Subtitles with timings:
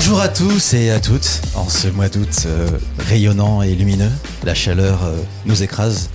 [0.00, 1.42] Bonjour à tous et à toutes.
[1.56, 2.68] En ce mois d'août euh,
[3.08, 4.12] rayonnant et lumineux,
[4.44, 6.08] la chaleur euh, nous écrase,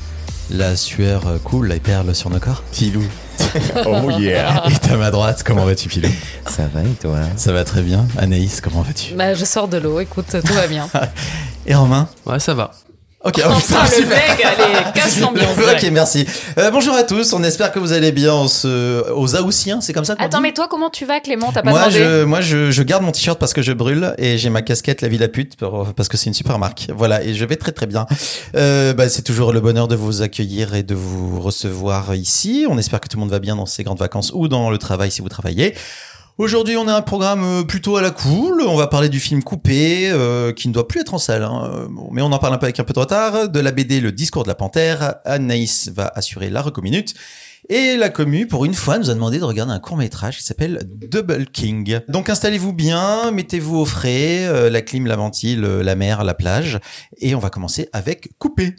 [0.49, 2.63] la sueur euh, coule et perle sur nos corps.
[2.71, 3.03] Filou.
[3.85, 6.07] Oh yeah Et à ma droite, comment vas-tu Filou
[6.47, 7.19] Ça va et toi?
[7.35, 8.07] Ça va très bien.
[8.17, 9.15] Anaïs, comment vas-tu?
[9.15, 10.87] Bah, je sors de l'eau, écoute, tout va bien.
[11.65, 12.07] Et Romain?
[12.25, 12.71] Ouais, ça va.
[13.25, 14.17] Ok, oh, Enfin, putain, le super.
[14.35, 15.57] mec, allez, casse l'ambiance.
[15.57, 16.25] Ok, merci.
[16.57, 19.09] Euh, bonjour à tous, on espère que vous allez bien en ce...
[19.11, 21.53] aux Aoussiens, c'est comme ça qu'on Attends, dit mais toi, comment tu vas, Clément?
[21.53, 24.13] T'as pas moi, demandé je, moi je, je garde mon t-shirt parce que je brûle
[24.17, 26.87] et j'ai ma casquette La Vie la pute pour- parce que c'est une super marque.
[26.93, 28.05] Voilà, et je vais très très bien.
[28.57, 32.65] Euh, bah, c'est toujours le bonheur de vous accueillir et de vous recevoir ici.
[32.69, 34.77] On espère que tout le monde va bien dans ces grandes vacances ou dans le
[34.77, 35.75] travail si vous travaillez.
[36.37, 38.61] Aujourd'hui, on a un programme euh, plutôt à la cool.
[38.61, 41.87] On va parler du film Coupé, euh, qui ne doit plus être en salle, hein.
[41.91, 43.49] Bon, mais on en parle un peu avec un peu de retard.
[43.49, 47.13] De la BD Le Discours de la Panthère, Anaïs va assurer la recominute.
[47.69, 50.43] Et la commu, pour une fois, nous a demandé de regarder un court métrage qui
[50.43, 52.01] s'appelle Double King.
[52.09, 56.33] Donc installez-vous bien, mettez-vous au frais, euh, la clim, la ventile, euh, la mer, la
[56.33, 56.79] plage.
[57.19, 58.75] Et on va commencer avec Coupé.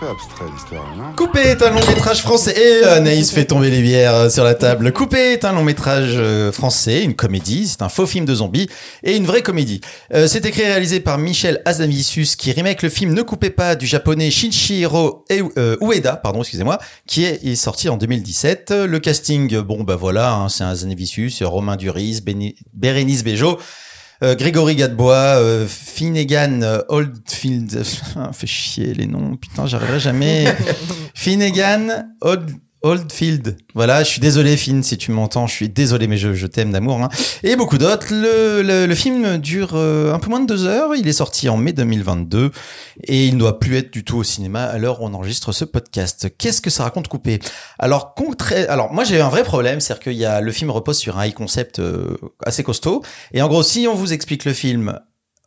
[0.00, 0.06] Peu
[1.16, 2.54] Coupé est un long métrage français.
[2.58, 4.92] Et Anaïs fait tomber les bières euh, sur la table.
[4.92, 7.68] Coupé est un long métrage euh, français, une comédie.
[7.68, 8.68] C'est un faux film de zombies
[9.02, 9.80] et une vraie comédie.
[10.14, 13.76] Euh, c'est écrit et réalisé par Michel Hazanavicius qui remake le film Ne coupez pas
[13.76, 18.72] du japonais Shinshiro euh, Ueda, pardon, excusez-moi, qui est, sorti en 2017.
[18.72, 22.22] Le casting, euh, bon bah voilà, hein, c'est Hazanavicius, Romain Duris,
[22.72, 23.58] Bérénice Bejo.
[24.22, 27.82] Euh, Grégory Gadebois, euh, Finnegan euh, Oldfield,
[28.32, 30.44] fait chier les noms, putain, j'arriverai jamais.
[31.14, 32.50] Finnegan Old,
[32.82, 33.56] Oldfield.
[33.74, 37.02] Voilà, je suis désolé, Finn, si tu m'entends, je suis désolé, mais je, t'aime d'amour.
[37.02, 37.08] hein.
[37.42, 38.06] Et beaucoup d'autres.
[38.10, 40.94] Le, film dure euh, un peu moins de deux heures.
[40.94, 42.50] Il est sorti en mai 2022
[43.04, 45.52] et il ne doit plus être du tout au cinéma à l'heure où on enregistre
[45.52, 46.28] ce podcast.
[46.38, 47.38] Qu'est-ce que ça raconte coupé?
[47.78, 48.14] Alors,
[48.68, 51.26] alors moi j'ai un vrai problème, c'est-à-dire qu'il y a le film repose sur un
[51.26, 53.02] high concept euh, assez costaud.
[53.32, 54.98] Et en gros, si on vous explique le film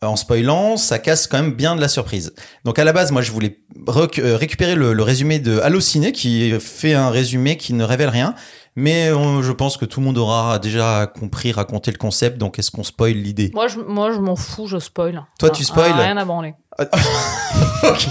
[0.07, 2.33] en spoilant, ça casse quand même bien de la surprise.
[2.65, 6.51] Donc à la base, moi je voulais euh, récupérer le, le résumé de Allociné qui
[6.59, 8.35] fait un résumé qui ne révèle rien,
[8.75, 12.37] mais euh, je pense que tout le monde aura déjà compris raconter le concept.
[12.37, 13.51] Donc est-ce qu'on spoil l'idée?
[13.53, 15.23] Moi, je, moi, je m'en fous, je spoil.
[15.39, 15.91] Toi, Ah, tu spoil?
[15.95, 16.53] ah, Rien à branler.
[17.83, 18.07] Ok.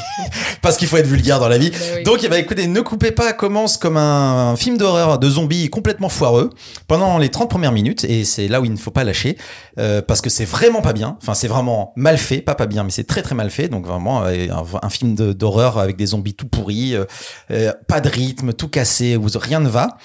[0.61, 1.71] Parce qu'il faut être vulgaire dans la vie.
[1.71, 2.03] Bah oui.
[2.05, 5.71] Donc, eh ben, écoutez, Ne coupez pas commence comme un, un film d'horreur de zombies
[5.71, 6.51] complètement foireux
[6.89, 9.39] pendant les 30 premières minutes et c'est là où il ne faut pas lâcher
[9.79, 11.17] euh, parce que c'est vraiment pas bien.
[11.23, 13.69] Enfin, c'est vraiment mal fait, pas pas bien, mais c'est très très mal fait.
[13.69, 17.05] Donc vraiment euh, un, un film de- d'horreur avec des zombies tout pourris, euh,
[17.51, 19.97] euh, pas de rythme, tout cassé, où rien ne va.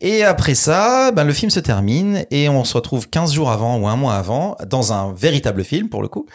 [0.00, 3.78] Et après ça, ben, le film se termine et on se retrouve 15 jours avant
[3.78, 6.26] ou un mois avant dans un véritable film pour le coup.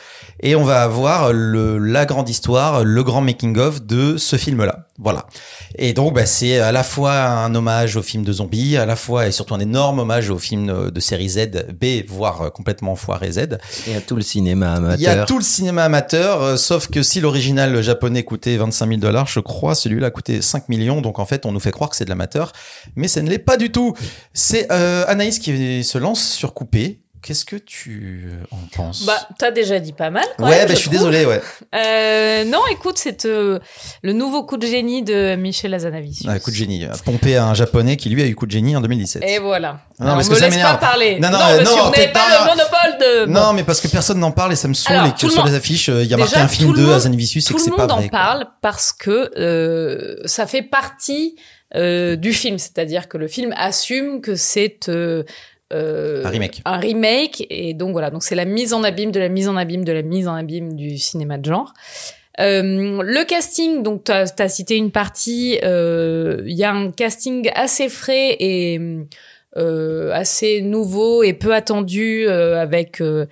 [0.41, 4.87] Et on va avoir le, la grande histoire, le grand making-of de ce film-là.
[4.99, 5.25] Voilà.
[5.75, 8.95] Et donc, bah, c'est à la fois un hommage au film de zombies, à la
[8.95, 13.31] fois et surtout un énorme hommage au film de série Z, B, voire complètement foiré
[13.31, 13.57] Z.
[13.87, 14.99] Et à tout le cinéma amateur.
[14.99, 18.87] Il y a tout le cinéma amateur, euh, sauf que si l'original japonais coûtait 25
[18.87, 21.01] 000 dollars, je crois, celui-là coûtait 5 millions.
[21.01, 22.51] Donc en fait, on nous fait croire que c'est de l'amateur,
[22.95, 23.93] mais ça ne l'est pas du tout.
[24.33, 26.99] C'est euh, Anaïs qui se lance sur Coupé.
[27.25, 29.05] Qu'est-ce que tu en penses?
[29.05, 30.25] Bah, t'as déjà dit pas mal.
[30.37, 31.41] quand Ouais, même, bah, je suis désolé, ouais.
[31.73, 33.59] Euh, non, écoute, c'est euh,
[34.01, 36.27] le nouveau coup de génie de Michel Hazanavicius.
[36.29, 36.85] Ah, coup de génie.
[37.05, 39.23] Pompé à un japonais qui lui a eu coup de génie en 2017.
[39.25, 39.79] Et voilà.
[40.01, 41.17] Non, Alors, parce me laisse pas parler.
[41.21, 43.25] Non, non, non, euh, non, t'es pas pas- le monopole de.
[43.27, 43.31] Bon.
[43.31, 45.25] Non, mais parce que personne n'en parle et ça me saoule Alors, et tout que
[45.27, 46.81] le sur monde- les affiches, euh, il y a Déjà, marqué un film tout le
[46.81, 48.09] de monde- Hazanavicius et Tout que le c'est pas monde en vrai.
[48.09, 48.19] quoi.
[48.19, 51.37] parle parce que euh, ça fait partie
[51.75, 55.23] euh, du film, c'est-à-dire que le film assume que c'est euh,
[55.73, 56.61] euh, Un remake.
[56.65, 59.57] Un remake et donc voilà, donc c'est la mise en abîme de la mise en
[59.57, 61.73] abîme de la mise en abîme du cinéma de genre.
[62.39, 67.49] Euh, le casting, donc tu as, cité une partie, euh, il y a un casting
[67.53, 68.79] assez frais et
[69.57, 73.25] euh, assez nouveau et peu attendu euh, avec euh,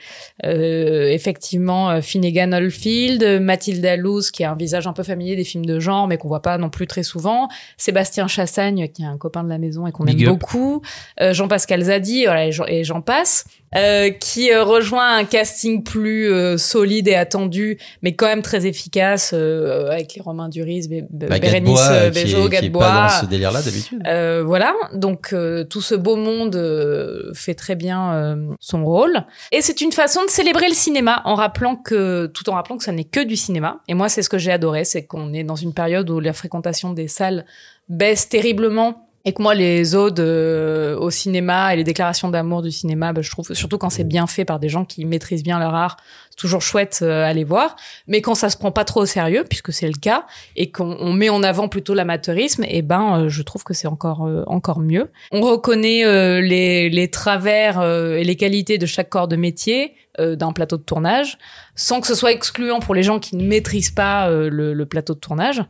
[0.45, 5.44] euh, effectivement euh, Finnegan Oldfield, Mathilda Luz qui a un visage un peu familier des
[5.44, 7.47] films de genre mais qu'on voit pas non plus très souvent,
[7.77, 10.27] Sébastien Chassagne qui est un copain de la maison et qu'on aime up.
[10.27, 10.81] beaucoup,
[11.21, 12.51] euh, Jean-Pascal Zadi voilà, et
[12.83, 13.45] j'en- passe.
[13.75, 18.65] euh, qui euh, rejoint un casting plus euh, solide et attendu, mais quand même très
[18.67, 22.19] efficace euh, avec les Romain Duris, Bé- Bé- Bah, Bérénice Gadebois, qui
[22.56, 24.03] est- qui pas dans ce délire-là d'habitude.
[24.07, 29.25] Euh, voilà, donc euh, tout ce beau monde euh, fait très bien euh, son rôle.
[29.51, 32.83] Et c'est une façon de célébrer le cinéma en rappelant que, tout en rappelant que
[32.83, 33.81] ça n'est que du cinéma.
[33.87, 36.33] Et moi, c'est ce que j'ai adoré, c'est qu'on est dans une période où la
[36.33, 37.45] fréquentation des salles
[37.89, 42.71] baisse terriblement Et que moi, les odes euh, au cinéma et les déclarations d'amour du
[42.71, 45.59] cinéma, bah, je trouve, surtout quand c'est bien fait par des gens qui maîtrisent bien
[45.59, 45.97] leur art,
[46.31, 47.75] c'est toujours chouette euh, à les voir.
[48.07, 50.25] Mais quand ça se prend pas trop au sérieux, puisque c'est le cas,
[50.56, 53.88] et qu'on on met en avant plutôt l'amateurisme, et ben, euh, je trouve que c'est
[53.88, 55.12] encore encore mieux.
[55.31, 60.51] On reconnaît les, les travers et les qualités de chaque corps de métier euh, d'un
[60.51, 61.37] plateau de tournage,
[61.75, 64.85] sans que ce soit excluant pour les gens qui ne maîtrisent pas euh, le, le
[64.85, 65.63] plateau de tournage.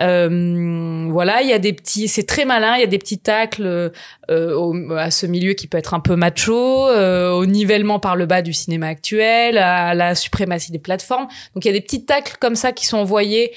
[0.00, 3.18] Euh, voilà, il y a des petits, c'est très malin, il y a des petits
[3.18, 3.92] tacles
[4.30, 8.16] euh, au- à ce milieu qui peut être un peu macho, euh, au nivellement par
[8.16, 11.26] le bas du cinéma actuel, à la suprématie des plateformes.
[11.54, 13.52] Donc il y a des petits tacles comme ça qui sont envoyés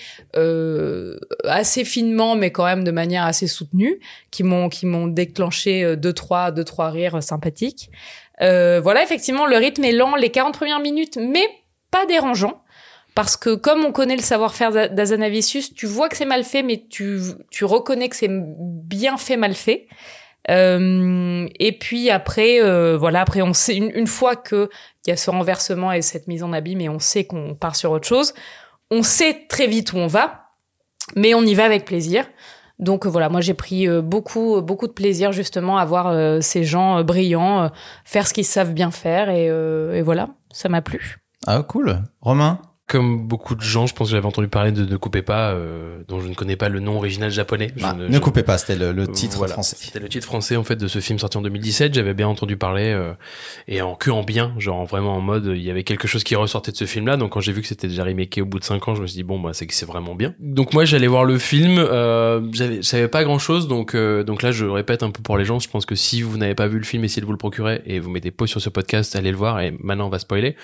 [1.45, 3.99] assez finement, mais quand même de manière assez soutenue,
[4.31, 7.89] qui m'ont qui m'ont déclenché deux trois deux trois rires sympathiques.
[8.41, 11.47] Euh, voilà, effectivement, le rythme est lent les 40 premières minutes, mais
[11.91, 12.61] pas dérangeant.
[13.15, 16.63] Parce que comme on connaît le savoir-faire d'A- d'Azanavicius, tu vois que c'est mal fait,
[16.63, 19.87] mais tu, tu reconnais que c'est bien fait, mal fait.
[20.51, 24.69] Euh, et puis après, euh, voilà, après on sait une, une fois que
[25.05, 27.75] il y a ce renversement et cette mise en abîme, et on sait qu'on part
[27.75, 28.33] sur autre chose,
[28.91, 30.49] on sait très vite où on va,
[31.15, 32.27] mais on y va avec plaisir.
[32.79, 36.41] Donc euh, voilà, moi j'ai pris euh, beaucoup beaucoup de plaisir justement à voir euh,
[36.41, 37.69] ces gens euh, brillants euh,
[38.03, 41.17] faire ce qu'ils savent bien faire euh, et voilà, ça m'a plu.
[41.47, 42.01] Ah, cool.
[42.21, 42.59] Romain?
[42.87, 46.03] Comme beaucoup de gens, je pense que j'avais entendu parler de Ne coupez pas, euh,
[46.07, 47.71] dont je ne connais pas le nom original japonais.
[47.75, 49.53] Je Ah, ne- coupez pas, c'était le, le titre Voilà.
[49.53, 49.75] français.
[49.79, 51.95] C'était le titre français en fait de ce film sorti en 2017.
[51.95, 53.13] J'avais bien entendu parler euh,
[53.67, 56.35] et en que en bien, genre vraiment en mode il y avait quelque chose qui
[56.35, 57.17] ressortait de ce film-là.
[57.17, 59.07] Donc quand j'ai vu que c'était déjà remaké au bout de cinq ans, je me
[59.07, 60.35] suis dit bon bah c'est que c'est vraiment bien.
[60.39, 61.79] Donc moi j'allais voir le film.
[61.79, 65.39] Euh, j'avais, je savais pas grand-chose donc euh, donc là je répète un peu pour
[65.39, 65.57] les gens.
[65.59, 67.81] Je pense que si vous n'avez pas vu le film, essayez de vous le procurer
[67.87, 69.59] et vous mettez pause sur ce podcast, allez le voir.
[69.59, 70.55] Et maintenant on va spoiler.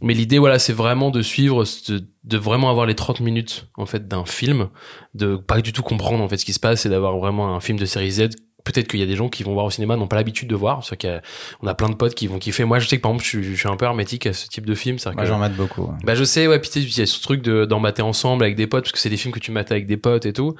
[0.00, 3.86] Mais l'idée voilà c'est vraiment de suivre de, de vraiment avoir les 30 minutes en
[3.86, 4.68] fait d'un film
[5.14, 7.60] de pas du tout comprendre en fait ce qui se passe et d'avoir vraiment un
[7.60, 8.30] film de série Z
[8.64, 10.54] peut-être qu'il y a des gens qui vont voir au cinéma n'ont pas l'habitude de
[10.54, 11.22] voir c'est qu'il y a-
[11.62, 13.28] on a plein de potes qui vont kiffer moi je sais que par exemple je
[13.28, 15.82] suis, je suis un peu hermétique à ce type de film Moi, j'en mate beaucoup.
[15.82, 15.94] ouais.
[16.04, 18.56] bah je sais ouais puis il y a ce truc de d'en mater ensemble avec
[18.56, 20.54] des potes parce que c'est des films que tu mates avec des potes et tout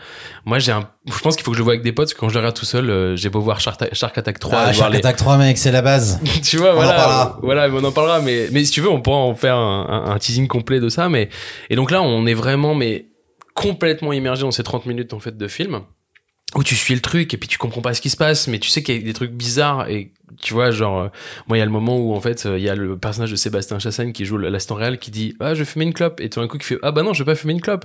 [0.45, 2.15] moi j'ai un je pense qu'il faut que je le vois avec des potes parce
[2.15, 4.59] que quand je le regarde tout seul euh, j'ai beau voir Shark, Shark Attack 3
[4.59, 6.21] Ah, Shark les- Attack 3, mec, c'est la base.
[6.45, 7.39] tu vois, On voilà, parlera.
[7.43, 8.21] voilà, on en parlera.
[8.21, 10.89] Mais, mais si tu veux, on pourra en faire un, un- un teasing complet de
[10.89, 11.09] ça.
[11.09, 11.29] Mais
[11.71, 13.07] et donc là, on est vraiment mais
[13.55, 15.81] complètement immergé dans ces 30 minutes en fait de film
[16.55, 18.59] où tu suis le truc et puis tu comprends pas ce qui se passe, mais
[18.59, 20.11] tu sais qu'il y a des trucs bizarres et
[20.41, 21.09] tu vois genre euh,
[21.49, 23.31] moi il y a le moment où en fait euh, il y a le personnage
[23.31, 26.21] de Sébastien Chassagne qui joue l'instant réel qui dit ah je vais fumer une clope
[26.21, 27.85] et tout d'un coup qui fait ah bah non je vais pas fumer une clope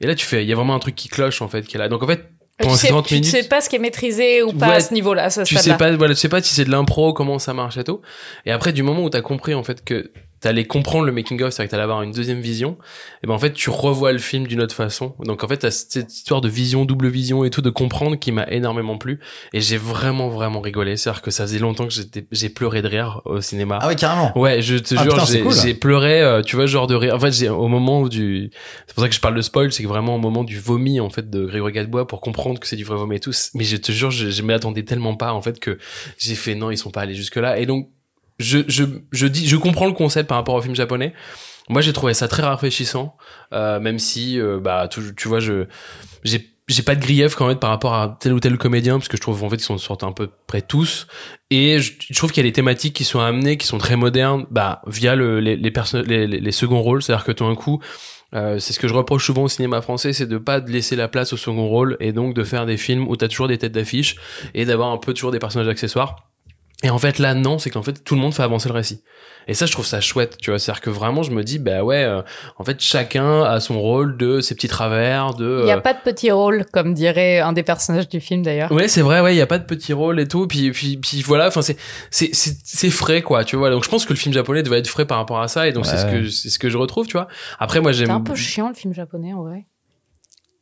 [0.00, 1.76] et là tu fais il y a vraiment un truc qui cloche en fait qui
[1.76, 1.88] est là.
[1.88, 2.28] Donc en fait
[2.58, 4.68] Tu pendant ces sais, 30 tu minutes sais pas ce qui est maîtrisé ou pas
[4.68, 6.70] Ouais, à ce niveau-là, ce tu sais pas voilà tu sais pas si c'est de
[6.70, 8.00] l'impro comment ça marche et tout.
[8.44, 10.10] Et après du moment où t'as compris en fait que
[10.46, 12.78] t'allais comprendre le making of c'est-à-dire que t'allais avoir une deuxième vision
[13.22, 15.70] et ben en fait tu revois le film d'une autre façon donc en fait t'as
[15.70, 19.20] cette histoire de vision double vision et tout de comprendre qui m'a énormément plu
[19.52, 22.48] et j'ai vraiment vraiment rigolé c'est à dire que ça faisait longtemps que j'étais j'ai
[22.48, 24.36] pleuré de rire au cinéma Ah ouais, carrément.
[24.38, 25.52] Ouais, je te Ah, jure, putain, j'ai cool.
[25.54, 27.14] j'ai pleuré, euh, tu vois, genre de rire.
[27.14, 28.50] En fait, j'ai au moment du,
[28.86, 31.00] c'est pour ça que je parle de spoil, c'est que vraiment au moment du vomi
[31.00, 33.32] en fait de Grégory Gadebois pour comprendre que c'est du vrai vomi et tout.
[33.54, 35.78] Mais je te jure, je, je m'y attendais tellement pas en fait que
[36.18, 37.58] j'ai fait non, ils sont pas allés jusque là.
[37.58, 37.88] Et donc,
[38.38, 41.12] je je je dis, je comprends le concept par rapport au film japonais.
[41.68, 43.16] Moi, j'ai trouvé ça très rafraîchissant,
[43.52, 45.66] euh, même si, euh, bah, tu, tu vois, je
[46.24, 49.06] j'ai j'ai pas de grief quand même par rapport à tel ou tel comédien parce
[49.08, 51.06] que je trouve en fait qu'ils sont sortent un peu près tous
[51.50, 54.46] et je, trouve qu'il y a des thématiques qui sont amenées qui sont très modernes
[54.50, 55.72] bah via le, les les,
[56.04, 57.80] les les seconds rôles c'est à dire que tout d'un coup
[58.34, 61.08] euh, c'est ce que je reproche souvent au cinéma français, c'est de pas laisser la
[61.08, 63.72] place au second rôle et donc de faire des films où t'as toujours des têtes
[63.72, 64.16] d'affiche
[64.54, 66.28] et d'avoir un peu toujours des personnages accessoires.
[66.82, 69.02] Et en fait là non, c'est qu'en fait tout le monde fait avancer le récit.
[69.48, 71.82] Et ça je trouve ça chouette, tu vois, c'est-à-dire que vraiment je me dis bah
[71.82, 72.20] ouais, euh,
[72.58, 75.80] en fait chacun a son rôle de ses petits travers, de Il n'y a euh,
[75.80, 78.70] pas de petit rôle, comme dirait un des personnages du film d'ailleurs.
[78.72, 80.96] Ouais, c'est vrai, ouais, il y a pas de petits rôles et tout, puis puis
[80.96, 81.78] puis voilà, enfin c'est
[82.10, 83.70] c'est c'est c'est frais quoi, tu vois.
[83.70, 85.72] Donc je pense que le film japonais devait être frais par rapport à ça et
[85.72, 87.28] donc c'est ce que c'est ce que je retrouve, tu vois.
[87.58, 89.66] Après moi j'aime C'est un peu chiant le film japonais en vrai.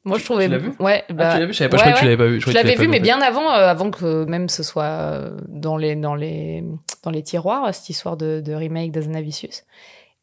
[0.05, 0.45] Moi je trouvais.
[0.47, 0.73] tu l'as vu?
[0.81, 1.33] Ouais, Ah, bah.
[1.35, 2.11] tu l'as vu, je savais pas, ouais, je crois que tu ouais.
[2.11, 2.41] l'avais pas vu.
[2.41, 5.97] Je l'avais vu, mais bien avant, euh, avant que même ce soit euh, dans les
[5.97, 6.63] dans les
[7.03, 9.65] dans les tiroirs cette histoire de, de remake d'Azanavicius.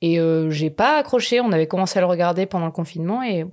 [0.04, 1.42] Et euh, j'ai pas accroché.
[1.42, 3.46] On avait commencé à le regarder pendant le confinement et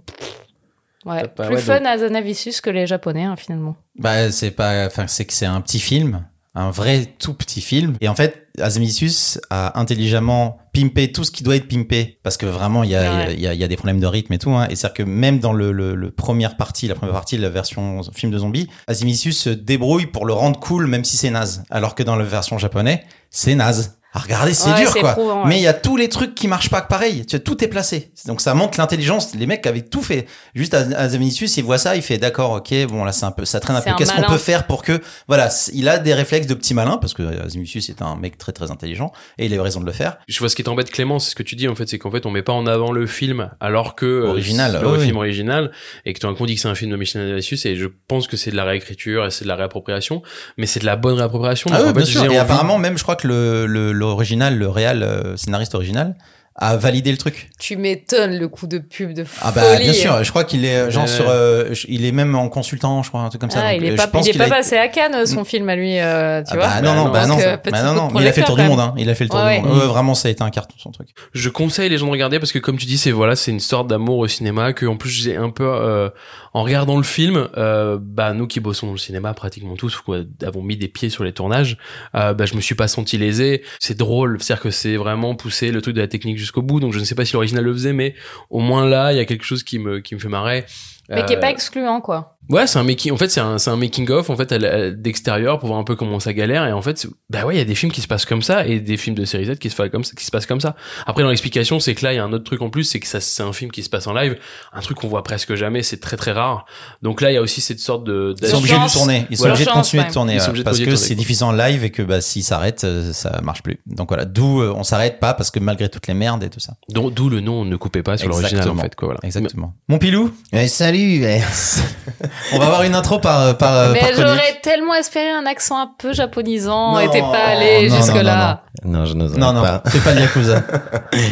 [1.07, 3.77] ouais, pas- plus ouais, fun donc- Azanavicius que les japonais hein, finalement.
[3.99, 6.25] Bah, c'est pas, enfin, c'est que c'est un petit film,
[6.61, 7.97] un vrai tout petit film.
[8.00, 12.19] Et en fait, Azemisius a intelligemment pimpé tout ce qui doit être pimpé.
[12.23, 13.35] Parce que vraiment, il y a, Ouais.
[13.35, 14.67] il y a, il y a des problèmes de rythme et tout, hein.
[14.71, 17.50] Et c'est-à-dire que même dans le, le, le première partie, la première partie de la
[17.50, 21.62] version film de zombie, Azemisius se débrouille pour le rendre cool, même si c'est naze.
[21.71, 23.98] Alors que dans la version japonais, c'est naze.
[24.15, 25.11] À regarder, c'est Ouais, dur quoi.
[25.11, 25.49] éprouvant, ouais.
[25.49, 27.27] Mais il y a tous les trucs qui marchent pas pareil.
[27.27, 28.11] Tu vois, tout est placé.
[28.27, 29.35] Donc ça montre l'intelligence.
[29.35, 30.27] Les mecs avaient tout fait.
[30.55, 33.61] Juste à, il voit ça, il fait d'accord, ok, bon là c'est un peu, ça
[33.61, 33.91] traîne un peu.
[33.97, 37.12] Qu'est-ce qu'on peut faire pour que, voilà, il a des réflexes de petit malin parce
[37.15, 39.93] que Vinicius est un mec très très intelligent et il a eu raison de le
[39.93, 40.19] faire.
[40.27, 42.11] Je vois ce qui t'embête Clément, c'est ce que tu dis en fait, c'est qu'en
[42.11, 45.05] fait on met pas en avant le film alors que euh, Original, le oui.
[45.05, 45.71] film original
[46.07, 47.77] et que tout d'un coup on dit que c'est un film de Michel Vinicius et
[47.77, 50.23] je pense que c'est de la réécriture et c'est de la réappropriation,
[50.57, 51.71] mais c'est de la bonne réappropriation.
[51.73, 52.25] Ah oui, en fait, bien sûr.
[52.25, 56.14] Et envie- apparemment, même, je crois que le, le, l'original, le réal, euh, scénariste original,
[56.61, 57.50] a validé le truc.
[57.61, 59.41] Tu m'étonnes le coup de pub de folie.
[59.43, 62.49] Ah bah bien sûr, je crois qu'il est genre sur, euh, il est même en
[62.49, 63.61] consultant, je crois un truc comme ça.
[63.65, 64.88] Ah, donc, il est euh, pas, je pense il est qu'il pas a- passé à
[64.88, 66.67] Cannes son film à lui, euh, tu Ah vois.
[66.67, 68.57] bah non non bah non euh, bah non non mais il a fait le tour
[68.57, 69.73] du monde hein il a fait le tour Ouais, du ouais.
[69.73, 72.38] monde vraiment ça a été un carton son truc Je conseille les gens de regarder
[72.41, 74.97] parce que comme tu dis c'est voilà c'est une sorte d'amour au cinéma que en
[74.97, 76.09] plus j'ai un peu euh,
[76.55, 80.19] en regardant le film euh, bah nous qui bossons dans le cinéma pratiquement tous quoi,
[80.45, 81.77] avons mis des pieds sur les tournages
[82.17, 84.97] euh, bah je me suis pas senti lésé c'est drôle c'est à dire que c'est
[84.97, 87.35] vraiment pousser le truc de la technique jusqu'au bout donc je ne sais pas si
[87.35, 88.14] l'original le faisait mais
[88.49, 90.64] au moins là il y a quelque chose qui me qui me fait marrer
[91.11, 92.38] Mais qui est Euh, pas excluant, quoi.
[92.49, 93.12] Ouais, c'est un making.
[93.12, 94.52] En fait, c'est un, c'est un making of en fait
[95.00, 96.64] d'extérieur pour voir un peu comment ça galère.
[96.67, 98.67] Et en fait, bah ouais, il y a des films qui se passent comme ça
[98.67, 100.61] et des films de série Z qui se passent comme ça, qui se passent comme
[100.61, 100.75] ça.
[101.07, 103.00] Après, dans l'explication, c'est que là, il y a un autre truc en plus, c'est
[103.00, 104.37] que ça, c'est un film qui se passe en live,
[104.73, 105.83] un truc qu'on voit presque jamais.
[105.83, 106.64] C'est très très rare.
[107.02, 108.35] Donc là, il y a aussi cette sorte de.
[108.40, 109.55] ils sont obligés de tourner ils sont Voilà.
[109.55, 112.02] obligés de continuer de tourner ouais, de parce que c'est diffusé en live et que
[112.02, 115.50] bah s'ils s'arrêtent euh, ça marche plus donc voilà d'où euh, on s'arrête pas parce
[115.50, 118.17] que malgré toutes les merdes et tout ça D'où d'où le nom, ne coupez pas
[118.17, 118.83] sur l'original en Exactement.
[118.83, 119.07] fait, quoi.
[119.09, 119.21] Voilà.
[119.23, 120.31] exactement mon pilou?
[120.52, 121.40] Eh, salut eh.
[122.52, 125.90] on va avoir une intro par par, euh, Mais j'aurais tellement espéré un accent un
[125.99, 128.62] peu japonisant Non, et t'es pas allé non, non, jusque là.
[128.85, 129.83] Non, je n'oserais non non pas.
[129.87, 130.62] fais pas de yakuza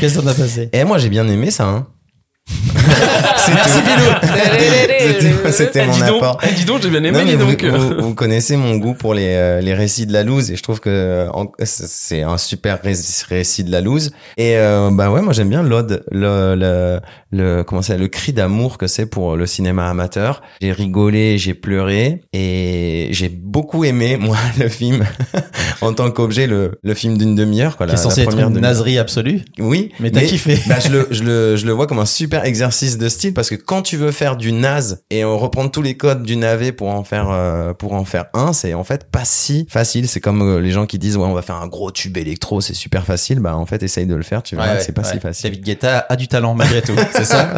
[0.00, 0.68] qu'est-ce qu'on a passé?
[0.72, 1.86] Eh, moi, j'ai bien aimé ça, hein.
[4.96, 6.38] C'était- C'était mon apport.
[6.48, 7.64] eh, dis donc, j'ai bien aimé, Non, mais dis vous, donc.
[7.64, 10.62] vous- vous connaissez mon goût pour les, euh, les récits de la loose et je
[10.62, 11.26] trouve que
[11.64, 12.94] c'est un super ré-
[13.28, 14.10] récit de la loose.
[14.36, 17.00] Et euh, bah ouais moi j'aime bien l'ode le, le
[17.32, 20.42] le comment ça le cri d'amour que c'est pour le cinéma amateur.
[20.60, 25.04] J'ai rigolé j'ai pleuré et j'ai beaucoup aimé moi le film.
[25.82, 28.38] En tant qu'objet le, le film d'une demi-heure quoi qui la, est censé la être
[28.38, 29.42] une naserie absolue.
[29.58, 30.58] Oui mais t'as kiffé.
[30.66, 33.48] bah, je le, je le, je le vois comme un super exercice de style parce
[33.48, 36.88] que quand tu veux faire du naze et reprendre tous les codes du navet pour
[36.88, 40.08] en faire, euh, pour en faire un, c'est en fait pas si facile.
[40.08, 42.60] C'est comme euh, les gens qui disent ouais on va faire un gros tube électro,
[42.60, 43.40] c'est super facile.
[43.40, 45.12] Bah en fait essaye de le faire, tu verras Ouais, que c'est pas ouais.
[45.12, 45.50] si facile.
[45.50, 47.48] David Guetta a du talent malgré tout c'est ça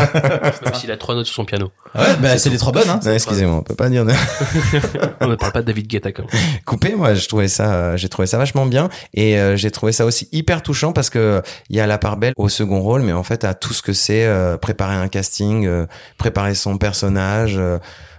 [0.64, 1.70] Même s'il a trois notes sur son piano.
[1.94, 4.12] ouais bah c'est les trois bonnes hein excusez-moi, on peut pas dire de
[5.20, 6.26] On ne parle pas de David Guetta comme.
[6.64, 6.94] couper.
[6.94, 10.04] Moi, je trouvais ça, euh, j'ai trouvé ça vachement bien et euh, j'ai trouvé ça
[10.04, 13.12] aussi hyper touchant parce que il y a la part belle au second rôle, mais
[13.12, 15.86] en fait à tout ce que c'est euh, préparer un casting, euh,
[16.18, 17.58] préparer son personnage.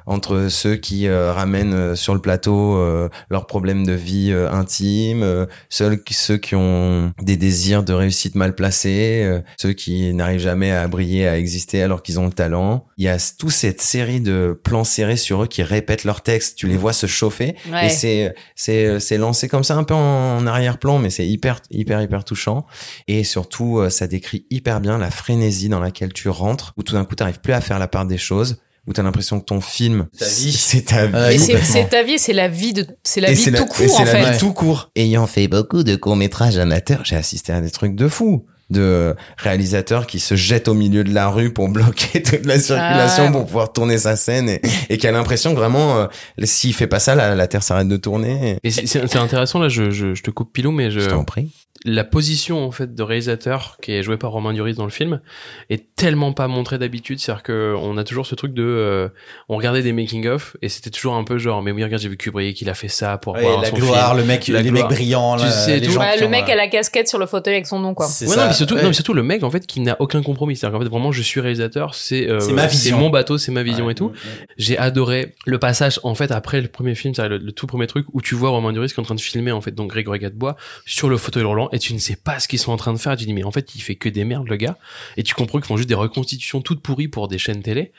[0.10, 4.52] Entre ceux qui euh, ramènent euh, sur le plateau euh, leurs problèmes de vie euh,
[4.52, 9.74] intime, euh, ceux, qui- ceux qui ont des désirs de réussite mal placés, euh, ceux
[9.74, 12.88] qui n'arrivent jamais à briller, à exister alors qu'ils ont le talent.
[12.98, 16.58] Il y a toute cette série de plans serrés sur eux qui répètent leur texte.
[16.58, 17.86] Tu les vois se chauffer Ouais.
[17.86, 22.02] et c'est c'est c'est lancé comme ça un peu en, arrière-plan, mais c'est hyper hyper
[22.02, 22.66] hyper touchant.
[23.08, 26.94] Et surtout, euh, ça décrit hyper bien la frénésie dans laquelle tu rentres, où tout
[26.94, 28.58] d'un coup, t'arrives plus à faire la part des choses,
[28.90, 30.52] où t'as l'impression que ton film, Ta vie.
[30.58, 31.40] c'est ta vie.
[31.40, 33.96] C'est ta vie, c'est la vie de, c'est la Et vie c'est tout court c'est
[34.02, 34.32] en la fait.
[34.32, 34.90] vie tout court.
[34.96, 40.06] Ayant fait beaucoup de courts-métrages amateurs, j'ai assisté à des trucs de fou de réalisateurs
[40.06, 43.32] qui se jettent au milieu de la rue pour bloquer toute la circulation Ah.
[43.32, 46.06] pour pouvoir tourner sa scène et, et qui a l'impression que vraiment euh,
[46.44, 49.90] s'il fait pas ça la, la terre s'arrête de tourner Et c'est- intéressant là, je,
[49.90, 51.52] je, je te coupe pilou, mais je, je t'en prie
[51.86, 55.22] la position en fait de réalisateur qui est joué par Romain Duris dans le film
[55.70, 58.64] est tellement pas montrée d'habitude c'est à dire que on a toujours ce truc de
[58.64, 59.08] euh,
[59.48, 62.10] on regardait des making of et c'était toujours un peu genre mais oui regarde j'ai
[62.10, 64.18] vu Kubrick il a fait ça pour Ouais, avoir la son gloire, film.
[64.20, 64.90] le mec, La les gloire.
[64.90, 67.18] mecs brillants, Tu là, sais, les gens le ont, mec euh, a la casquette sur
[67.18, 68.08] le fauteuil avec son nom quoi.
[68.08, 68.26] Ouais, ça.
[68.36, 68.82] non, mais surtout, Ouais.
[68.82, 70.58] non, mais surtout le mec en fait qui n'a aucun compromis.
[70.58, 72.98] C'est-à-dire qu'en fait vraiment je suis réalisateur, c'est euh, C'est ma vision.
[72.98, 73.94] mon bateau, c'est ma vision Ouais.
[73.94, 74.12] et tout.
[74.58, 77.88] J'ai adoré le passage en fait après le premier film, c'est le, le tout premier
[77.88, 79.90] truc où tu vois Romain Duris qui est en train de filmer en fait donc
[79.92, 82.78] Grégory Gadebois sur le fauteuil roulant et tu ne sais pas ce qu'ils sont en
[82.78, 83.16] train de faire.
[83.16, 84.78] Tu dis mais en fait il fait que des merdes le gars
[85.18, 87.92] et tu comprends qu'ils font juste des reconstitutions toutes pourries pour des chaînes télé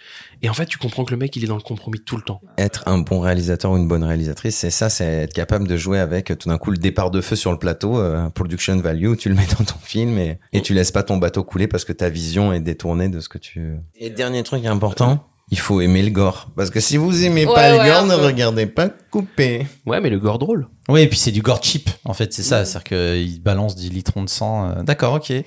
[0.42, 2.22] et en fait tu comprends que le mec il est dans le compromis tout le
[2.22, 2.40] temps.
[2.58, 5.98] être un bon réalisateur ou une bonne réalisatrice, c'est ça, c'est être capable de jouer
[5.98, 9.28] avec tout d'un coup le départ de feu sur le plateau, euh, production value, tu
[9.28, 11.92] le mets dans ton film et, et tu laisses pas ton bateau couler parce que
[11.92, 13.76] ta vision est détournée de ce que tu...
[13.96, 16.48] Et dernier truc important, il faut aimer le gore.
[16.56, 19.66] Parce que si vous aimez Ouais, pas ouais, le gore, ne regardez pas coupé.
[19.86, 20.66] Ouais mais le gore drôle.
[20.88, 22.64] Oui, et puis c'est du gore cheap, en fait, c'est ça.
[22.64, 24.70] C'est-à-dire qu'il balance 10 litrons de sang.
[24.70, 25.30] euh, D'accord, ok.
[25.30, 25.44] Ouais,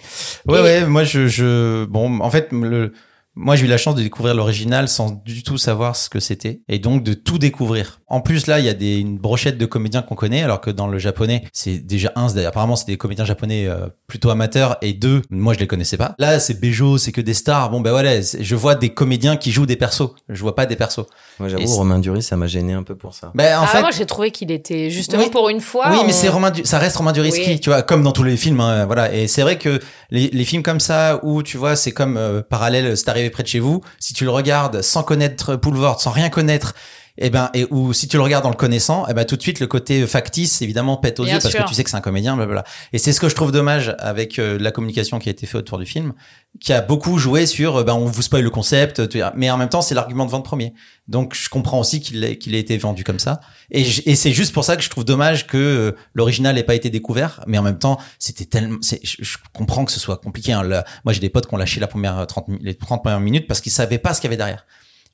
[0.47, 2.93] ouais, moi, je, je, bon, en fait, le,
[3.35, 6.61] Moi, j'ai eu la chance de découvrir l'original sans du tout savoir ce que c'était
[6.69, 7.99] et donc de tout découvrir.
[8.07, 10.69] En plus, là, il y a des, une brochette de comédiens qu'on connaît, alors que
[10.69, 14.93] dans le japonais, c'est déjà un, apparemment, c'est des comédiens japonais euh, plutôt amateurs et
[14.93, 16.13] deux, moi, je les connaissais pas.
[16.19, 17.71] Là, c'est Bejo, c'est que des stars.
[17.71, 20.11] Bon, ben voilà, je vois des comédiens qui jouent des persos.
[20.29, 21.05] Je vois pas des persos.
[21.39, 23.31] Moi, j'avoue, Romain Duris, ça m'a gêné un peu pour ça.
[23.33, 25.31] Ben, en ah, fait, moi j'ai trouvé qu'il était justement Oui.
[25.31, 25.87] pour une fois.
[25.89, 27.59] oui, mais c'est Romain, Du- ça reste Romain Duris Oui.
[27.59, 29.11] tu vois, comme dans tous les films, hein, voilà.
[29.11, 29.79] Et c'est vrai que
[30.11, 33.47] les, les films comme ça, où tu vois, c'est comme euh, parallèle, c'est près de
[33.47, 33.81] chez vous.
[33.99, 36.75] Si tu le regardes sans connaître Poulvord, sans rien connaître,
[37.17, 39.41] et ben, et ou si tu le regardes en le connaissant, et ben tout de
[39.41, 41.97] suite le côté factice, évidemment, pète aux Bien yeux parce que tu sais que c'est
[41.97, 42.63] un comédien, blablabla.
[42.91, 45.57] Et c'est ce que je trouve dommage avec euh, la communication qui a été faite
[45.61, 46.13] autour du film,
[46.59, 49.31] qui a beaucoup joué sur, euh, ben, on vous spoil le concept, tu vois.
[49.35, 50.73] mais en même temps, c'est l'argument de vente premier.
[51.07, 53.41] Donc je comprends aussi qu'il ait, qu'il ait été vendu comme ça.
[53.69, 56.63] Et, j- et c'est juste pour ça que je trouve dommage que euh, l'original n'ait
[56.63, 57.41] pas été découvert.
[57.45, 58.77] Mais en même temps, c'était tellement.
[58.81, 60.53] c'est- Je, je comprends que ce soit compliqué.
[60.53, 60.63] Hein.
[61.03, 63.47] Moi, j'ai des potes qui ont lâché la première 30, mi- les 30 premières minutes
[63.47, 64.65] parce qu'ils savaient pas ce qu'il y avait derrière.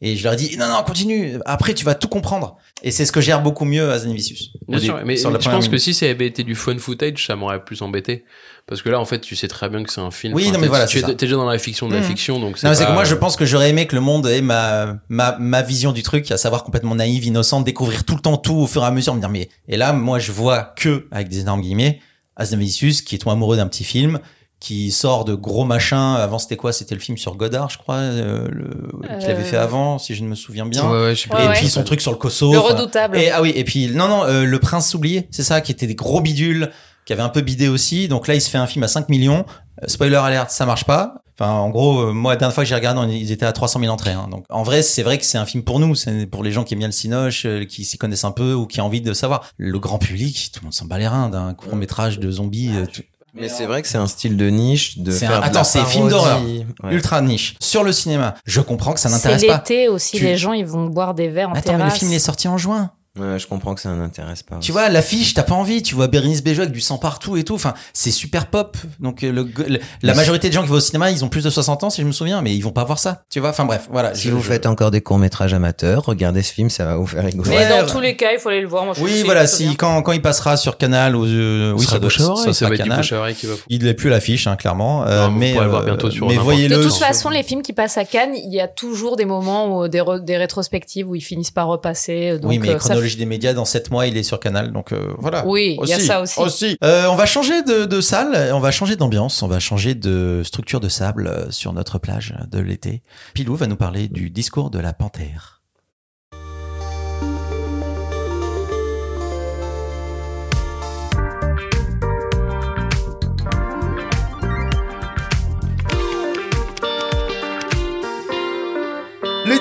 [0.01, 1.39] Et je leur ai dit non non continue.
[1.45, 2.55] Après tu vas tout comprendre.
[2.83, 4.51] Et c'est ce que gère beaucoup mieux Azanavicius.
[4.69, 7.63] Bien sûr, mais je pense que si ça avait été du fun footage, ça m'aurait
[7.63, 8.23] plus embêté.
[8.65, 10.35] Parce que là, en fait, tu sais très bien que c'est un film.
[10.35, 12.05] Oui, Enfin, non, mais voilà, tu c'est es, déjà dans la fiction de la Mhm.
[12.05, 14.27] fiction, donc Non, mais c'est que moi, je pense que j'aurais aimé que le monde
[14.27, 18.21] ait ma, ma, ma vision du truc, à savoir complètement naïve, innocente, découvrir tout le
[18.21, 20.71] temps tout au fur et à mesure, me dire, mais, et là, moi, je vois
[20.77, 21.99] que, avec des énormes guillemets,
[22.35, 24.19] Asnavicius, qui est tout amoureux d'un petit film,
[24.59, 26.15] qui sort de gros machins.
[26.17, 26.73] Avant, c'était quoi?
[26.73, 29.45] C'était le film sur Godard, je crois, euh, le, qu'il avait Euh.
[29.45, 30.89] fait avant, si je ne me souviens bien.
[30.89, 31.37] Ouais, ouais, je sais plus.
[31.37, 31.53] Ouais, et ouais.
[31.55, 32.53] puis son truc sur le Kosovo.
[32.53, 33.17] Le enfin, redoutable.
[33.17, 35.87] et, ah oui, et puis, non, non, euh, Le Prince oublié, c'est ça, qui était
[35.87, 36.71] des gros bidules,
[37.05, 38.07] qui avait un peu bidé aussi.
[38.09, 39.45] Donc là, il se fait un film à 5 millions.
[39.81, 41.15] Euh, spoiler alert, ça marche pas.
[41.41, 43.53] Enfin, en gros, euh, moi, la dernière fois que j'ai regardé, on- ils étaient à
[43.53, 44.11] 300 000 entrées.
[44.11, 44.27] hein.
[44.29, 45.95] Donc, en vrai, c'est vrai que c'est un film pour nous.
[45.95, 48.53] C'est pour les gens qui aiment bien le cinoche, euh, qui s'y connaissent un peu
[48.53, 49.45] ou qui ont envie de savoir.
[49.55, 52.71] Le grand public, tout le monde s'en bat les reins d'un court métrage de zombies.
[52.75, 55.41] euh, tout- Mais c'est vrai que c'est un style de niche de C'est faire un-
[55.41, 56.65] attends, c'est film parodie.
[56.83, 56.93] Ouais.
[56.93, 57.55] Ultra niche.
[57.59, 59.57] Sur le cinéma, je comprends que ça C'est n'intéresse pas.
[59.57, 61.99] l'été aussi, Tu- les gens ils vont boire des verres en Attends, mais le terrasse.
[61.99, 62.91] film il est sorti en juin.
[63.19, 64.57] Ouais, je comprends que ça n'intéresse pas.
[64.61, 65.81] Tu vois, l'affiche, t'as pas envie.
[65.83, 67.55] Tu vois Bérénice Bejo avec du sang partout et tout.
[67.55, 68.77] Enfin, c'est super pop.
[68.99, 71.43] Donc, euh, le, le- la majorité des gens qui vont au cinéma, ils ont plus
[71.43, 73.23] de 60 ans, si je me souviens, mais ils vont pas voir ça.
[73.29, 74.13] Tu vois, enfin bref, voilà.
[74.15, 77.07] Si Je- vous je- faites encore des courts-métrages amateurs, regardez ce film, ça va vous
[77.07, 77.49] faire rigoler.
[77.49, 78.85] Mais dans tous les cas, il faut aller le voir.
[78.85, 81.85] Moi, je trouve Oui, voilà, si, quand, quand il passera sur Canal ou, euh, oui,
[81.85, 82.99] ça doit, à ça ça sera va Canal.
[82.99, 83.53] à qui va.
[83.69, 85.05] Il n'est plus l'affiche, hein, clairement.
[85.05, 86.77] euh, Non, mais mais, vous pourrez le voir euh, bientôt sur mais voyez-le.
[86.77, 89.79] De toute façon, les films qui passent à Cannes, il y a toujours des moments,
[89.79, 90.01] où, des,
[90.37, 92.37] rétrospectives où ils finissent par repasser.
[92.39, 94.91] Donc, oui, mais euh, ça des médias, dans 7 mois, il est sur Canal, donc
[94.91, 95.45] euh, voilà.
[95.45, 96.77] Oui, il y a ça aussi.
[96.83, 100.41] Euh, on va changer de, de salle, on va changer d'ambiance, on va changer de
[100.43, 103.01] structure de sable euh, sur notre plage de l'été.
[103.33, 105.58] Pilou va nous parler du discours de la panthère.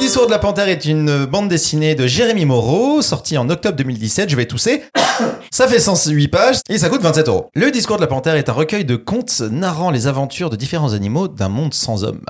[0.09, 4.31] Discours de la panthère est une bande dessinée de Jérémy Moreau, sortie en octobre 2017.
[4.31, 4.83] Je vais tousser.
[5.51, 7.51] Ça fait 108 pages et ça coûte 27 euros.
[7.55, 10.95] Le discours de la panthère est un recueil de contes narrant les aventures de différents
[10.95, 12.25] animaux d'un monde sans hommes.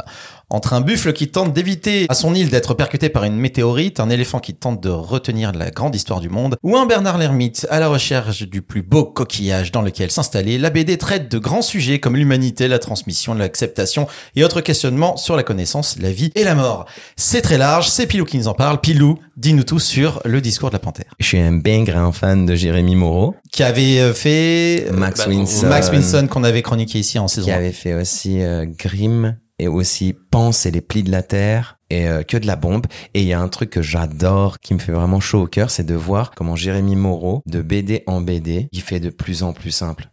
[0.51, 4.09] Entre un buffle qui tente d'éviter à son île d'être percuté par une météorite, un
[4.09, 7.81] éléphant qui tente de retenir la grande histoire du monde, ou un Bernard l'ermite à
[7.81, 11.99] la recherche du plus beau coquillage dans lequel s'installer, la BD traite de grands sujets
[12.01, 14.07] comme l'humanité, la transmission, l'acceptation
[14.37, 16.87] et autres questionnements sur la connaissance, la vie et la mort.
[17.17, 18.81] C'est très large, c'est Pilou qui nous en parle.
[18.81, 21.13] Pilou, dis-nous tout sur le discours de la panthère.
[21.19, 25.29] Je suis un bien grand fan de Jérémy Moreau, Qui avait euh, fait Max bah,
[25.29, 27.49] Winson, Max Winson qu'on avait chroniqué ici en saison.
[27.49, 27.57] qui 1.
[27.57, 32.09] avait fait aussi euh, Grimm et aussi Pense et les plis de la terre et
[32.09, 32.87] euh, que de la bombe.
[33.15, 35.71] Et il y a un truc que j'adore, qui me fait vraiment chaud au cœur,
[35.71, 39.53] c'est de voir comment Jérémy Moreau, de BD en BD, il fait de plus en
[39.53, 40.11] plus simple.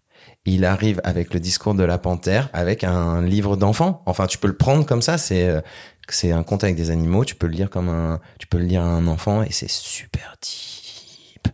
[0.48, 4.04] Il arrive avec le discours de la panthère, avec un livre d'enfant.
[4.06, 5.18] Enfin, tu peux le prendre comme ça.
[5.18, 5.62] C'est euh,
[6.08, 7.26] c'est un conte avec des animaux.
[7.26, 9.70] Tu peux le lire comme un, tu peux le lire à un enfant et c'est
[9.70, 11.48] super deep.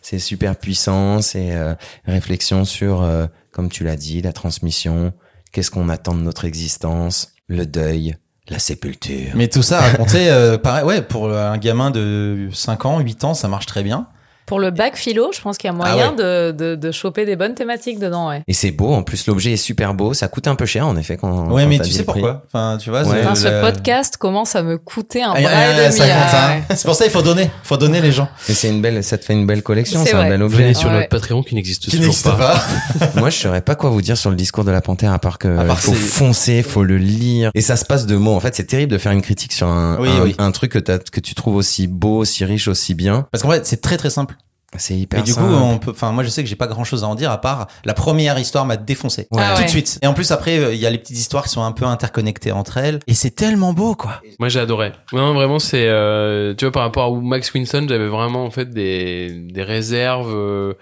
[0.00, 1.22] C'est super puissant.
[1.22, 1.74] C'est euh,
[2.04, 5.12] réflexion sur, euh, comme tu l'as dit, la transmission.
[5.52, 8.16] Qu'est-ce qu'on attend de notre existence, le deuil,
[8.48, 9.32] la sépulture.
[9.34, 13.34] Mais tout ça raconté, euh, pareil, ouais, pour un gamin de 5 ans, 8 ans,
[13.34, 14.08] ça marche très bien.
[14.52, 17.24] Pour le bac philo, je pense qu'il y a Ah moyen de, de, de choper
[17.24, 18.42] des bonnes thématiques dedans, ouais.
[18.46, 20.94] Et c'est beau, en plus l'objet est super beau, ça coûte un peu cher en
[20.98, 22.42] effet quand ouais, quand mais tu sais pourquoi?
[22.48, 23.20] Enfin, tu vois, Ouais.
[23.22, 26.00] c'est Enfin, ce podcast commence à me coûter un Ah, bras ah, et demi.
[26.02, 26.60] ah, hein.
[26.76, 29.16] C'est pour ça il faut donner, faut donner les gens Mais c'est une belle, ça
[29.16, 30.28] te fait une belle collection, C'est un vrai.
[30.28, 30.58] bel objet.
[30.58, 30.96] Venez sur Ouais.
[30.96, 32.36] notre Patreon qui n'existe toujours pas.
[32.36, 33.10] pas.
[33.16, 35.38] Moi, je saurais pas quoi vous dire sur le discours de la panthère à part
[35.38, 37.50] que À part faut c'est- foncer, faut le lire.
[37.54, 38.34] Et ça se passe de mots.
[38.34, 40.34] En fait, c'est terrible de faire une critique sur un, Oui, un, oui.
[40.38, 43.26] un truc que, t'as- que tu trouves aussi beau, aussi riche, aussi bien.
[43.32, 44.34] Parce qu'en fait, c'est très très simple.
[44.78, 46.84] C'est hyper Et du coup, on peut, enfin, moi, je sais que j'ai pas grand
[46.84, 49.28] chose à en dire à part la première histoire m'a défoncé.
[49.30, 49.42] Ouais.
[49.44, 49.64] Ah Tout ouais.
[49.66, 49.98] de suite.
[50.02, 51.84] Et en plus, après, euh, il y a les petites histoires qui sont un peu
[51.84, 53.00] interconnectées entre elles.
[53.06, 54.22] Et c'est tellement beau, quoi.
[54.38, 54.92] Moi j'ai adoré.
[55.12, 58.70] Non vraiment c'est euh, tu vois par rapport à Max Winston j'avais vraiment en fait
[58.70, 60.32] des des réserves.
[60.34, 60.74] euh,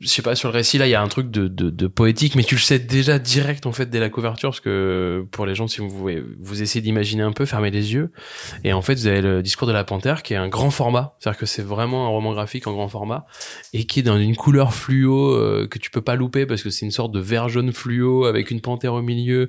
[0.00, 1.86] je sais pas sur le récit là il y a un truc de, de de
[1.86, 5.46] poétique mais tu le sais déjà direct en fait dès la couverture parce que pour
[5.46, 8.10] les gens si vous vous essayez d'imaginer un peu fermez les yeux
[8.64, 11.16] et en fait vous avez le discours de la panthère qui est un grand format
[11.18, 13.26] c'est à dire que c'est vraiment un roman graphique en grand format
[13.72, 16.70] et qui est dans une couleur fluo euh, que tu peux pas louper parce que
[16.70, 19.48] c'est une sorte de vert jaune fluo avec une panthère au milieu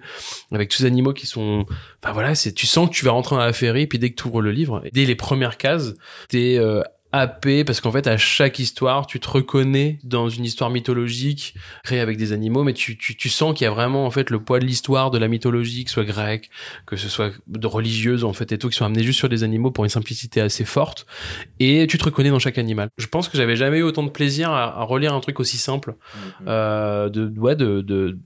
[0.52, 1.66] avec tous les animaux qui sont
[2.04, 4.22] enfin voilà c'est tu sens que tu vas rentrer dans la féerie puis dès que
[4.22, 5.94] tu ouvres le livre dès les premières cases
[6.30, 6.82] t'es euh,
[7.14, 12.00] happé parce qu'en fait à chaque histoire tu te reconnais dans une histoire mythologique créée
[12.00, 14.40] avec des animaux mais tu, tu, tu sens qu'il y a vraiment en fait le
[14.40, 16.50] poids de l'histoire de la mythologie que ce soit grecque
[16.86, 19.44] que ce soit de religieuse en fait et tout qui sont amenés juste sur des
[19.44, 21.06] animaux pour une simplicité assez forte.
[21.60, 22.90] Et tu te reconnais dans chaque animal.
[22.98, 25.58] Je pense que j'avais jamais eu autant de plaisir à, à relire un truc aussi
[25.58, 25.96] simple
[26.48, 28.18] euh, de ouais de, de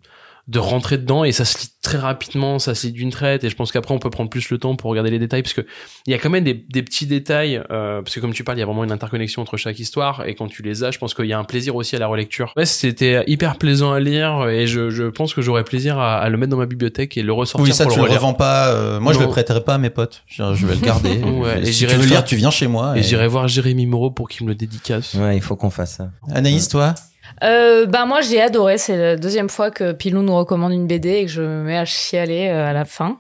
[0.47, 3.49] de rentrer dedans et ça se lit très rapidement, ça se lit d'une traite et
[3.49, 5.65] je pense qu'après on peut prendre plus le temps pour regarder les détails parce que
[6.05, 8.57] il y a quand même des, des petits détails euh, parce que comme tu parles
[8.57, 10.99] il y a vraiment une interconnexion entre chaque histoire et quand tu les as je
[10.99, 12.53] pense qu'il y a un plaisir aussi à la relecture.
[12.55, 16.29] Ouais c'était hyper plaisant à lire et je, je pense que j'aurais plaisir à, à
[16.29, 18.69] le mettre dans ma bibliothèque et le ressortir Oui, ça, pour tu le revends pas.
[18.69, 20.23] euh, moi, je le prêterai pas à mes potes.
[20.27, 21.17] Je, je vais le garder.
[21.38, 22.97] Ouais, et si j'irai tu veux le lire, tu viens chez moi.
[22.97, 25.13] Et j'irai voir Jérémy Moreau pour qu'il me le dédicace.
[25.15, 26.10] Ouais, il faut qu'on fasse ça.
[26.33, 26.95] Anaïs, toi?
[27.43, 31.09] Euh, ben moi j'ai adoré, c'est la deuxième fois que Pilou nous recommande une BD
[31.09, 33.19] et que je me mets à chialer euh, à la fin.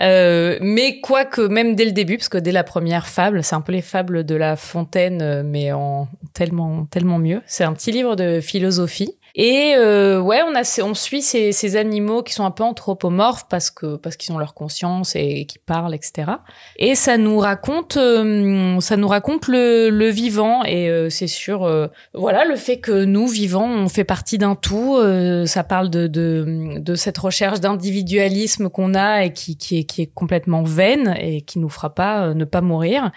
[0.00, 3.60] Euh, mais quoique même dès le début, parce que dès la première fable, c'est un
[3.60, 7.42] peu les fables de La Fontaine, euh, mais en tellement tellement mieux.
[7.46, 9.16] C'est un petit livre de philosophie.
[9.34, 13.46] Et euh, ouais, on a on suit ces, ces animaux qui sont un peu anthropomorphes
[13.48, 16.32] parce que parce qu'ils ont leur conscience et qui parlent, etc.
[16.76, 21.64] Et ça nous raconte euh, ça nous raconte le, le vivant et euh, c'est sûr
[21.64, 25.90] euh, voilà le fait que nous vivants on fait partie d'un tout euh, ça parle
[25.90, 30.62] de, de de cette recherche d'individualisme qu'on a et qui qui est qui est complètement
[30.62, 33.10] vaine et qui nous fera pas ne pas mourir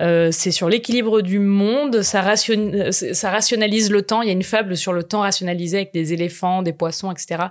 [0.00, 2.54] euh, c'est sur l'équilibre du monde, ça, ration...
[2.74, 4.22] euh, ça rationalise le temps.
[4.22, 7.44] Il y a une fable sur le temps rationalisé avec des éléphants, des poissons, etc.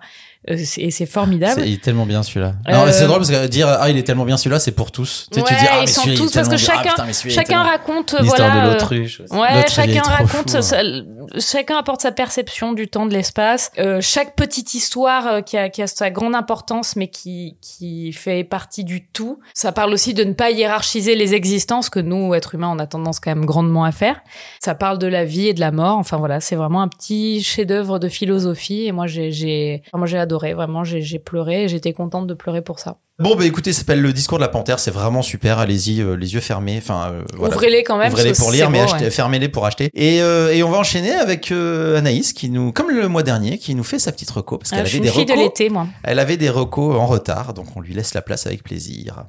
[0.49, 1.61] Euh, et c'est formidable.
[1.65, 2.53] Il est tellement bien celui-là.
[2.67, 5.27] Euh, c'est drôle parce que dire ah il est tellement bien celui-là, c'est pour tous.
[5.31, 6.55] Tu sais, tu dis ah mais ils sont est tous parce que.
[6.55, 8.65] Ah, chacun- putain, il est Chacun raconte, voilà.
[8.67, 9.21] de l'autruche.
[9.31, 11.39] Ouais, chacun raconte, fou, hein.
[11.39, 13.71] chacun apporte sa perception du temps, de l'espace.
[14.01, 18.83] Chaque petite histoire qui, a, qui a sa grande importance, mais qui, qui fait partie
[18.83, 19.39] du tout.
[19.53, 22.87] Ça parle aussi de ne pas hiérarchiser les existences que nous, êtres humains, on a
[22.87, 24.21] tendance quand même grandement à faire.
[24.59, 25.97] Ça parle de la vie et de la mort.
[25.97, 28.87] Enfin voilà, c'est vraiment un petit chef-d'œuvre de philosophie.
[28.87, 30.53] Et moi, j'ai, moi, adoré.
[30.53, 31.65] Vraiment, j'ai, pleuré.
[31.65, 32.97] et J'étais contente de pleurer pour ça.
[33.19, 35.59] Bon bah écoutez, ça s'appelle le discours de la panthère, c'est vraiment super.
[35.59, 36.77] Allez-y, euh, les yeux fermés.
[36.77, 37.53] Enfin euh, voilà.
[37.53, 38.13] Ouvrez-les quand même.
[38.13, 39.11] Ouvrez-les pour lire, mais ouais.
[39.11, 39.89] fermez-les pour acheter.
[39.93, 43.75] Et, euh, et on va enchaîner avec Anaïs qui nous, comme le mois dernier, qui
[43.75, 45.43] nous fait sa petite reco parce Ah, qu'elle avait des fille de recos.
[45.43, 45.87] l'été, moi.
[46.03, 49.25] Elle avait des recos en retard, donc on lui laisse la place avec plaisir.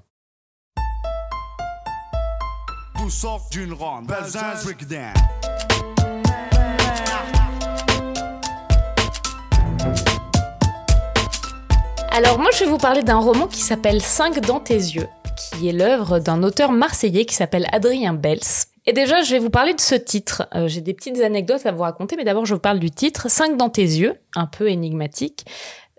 [3.10, 4.06] Tout sort d'une ronde.
[4.06, 5.12] Bazin, breakdown.
[12.12, 15.68] Alors moi je vais vous parler d'un roman qui s'appelle 5 dans tes yeux, qui
[15.68, 18.38] est l'œuvre d'un auteur marseillais qui s'appelle Adrien Bels.
[18.86, 20.46] Et déjà je vais vous parler de ce titre.
[20.54, 23.28] Euh, J'ai des petites anecdotes à vous raconter, mais d'abord je vous parle du titre
[23.28, 25.46] 5 dans tes yeux, un peu énigmatique.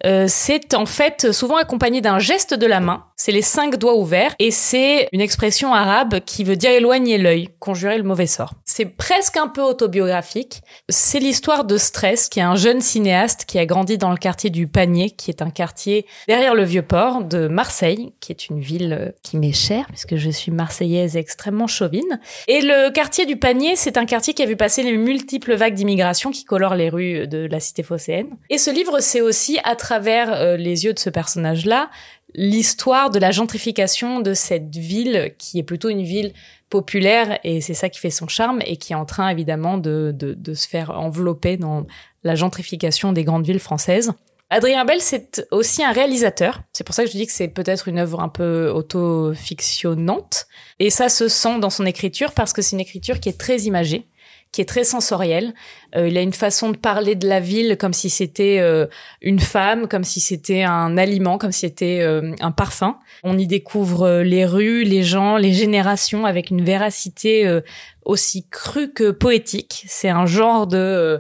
[0.06, 3.06] Euh, c'est en fait souvent accompagné d'un geste de la main.
[3.16, 7.50] C'est les cinq doigts ouverts et c'est une expression arabe qui veut dire éloigner l'œil,
[7.60, 8.54] conjurer le mauvais sort.
[8.73, 10.62] C'est presque un peu autobiographique.
[10.88, 14.49] C'est l'histoire de Stress, qui est un jeune cinéaste qui a grandi dans le quartier
[14.49, 18.62] du Panier, qui est un quartier derrière le vieux port de Marseille, qui est une
[18.62, 22.21] ville euh, qui m'est chère puisque je suis marseillaise extrêmement chauvine.
[22.47, 25.73] Et le quartier du Panier, c'est un quartier qui a vu passer les multiples vagues
[25.73, 28.38] d'immigration qui colorent les rues de la cité phocéenne.
[28.49, 31.89] Et ce livre, c'est aussi à travers euh, les yeux de ce personnage-là
[32.34, 36.34] l'histoire de la gentrification de cette ville qui est plutôt une ville
[36.70, 40.13] populaire et c'est ça qui fait son charme et qui est en train évidemment de,
[40.15, 41.86] de, de se faire envelopper dans
[42.24, 44.13] la gentrification des grandes villes françaises.
[44.54, 46.62] Adrien Bell, c'est aussi un réalisateur.
[46.74, 50.46] C'est pour ça que je dis que c'est peut-être une œuvre un peu auto-fictionnante.
[50.78, 53.62] Et ça se sent dans son écriture parce que c'est une écriture qui est très
[53.62, 54.10] imagée,
[54.52, 55.54] qui est très sensorielle.
[55.96, 58.88] Euh, il a une façon de parler de la ville comme si c'était euh,
[59.22, 62.98] une femme, comme si c'était un aliment, comme si c'était euh, un parfum.
[63.24, 67.62] On y découvre euh, les rues, les gens, les générations avec une véracité euh,
[68.04, 69.86] aussi crue que poétique.
[69.88, 71.18] C'est un genre de euh,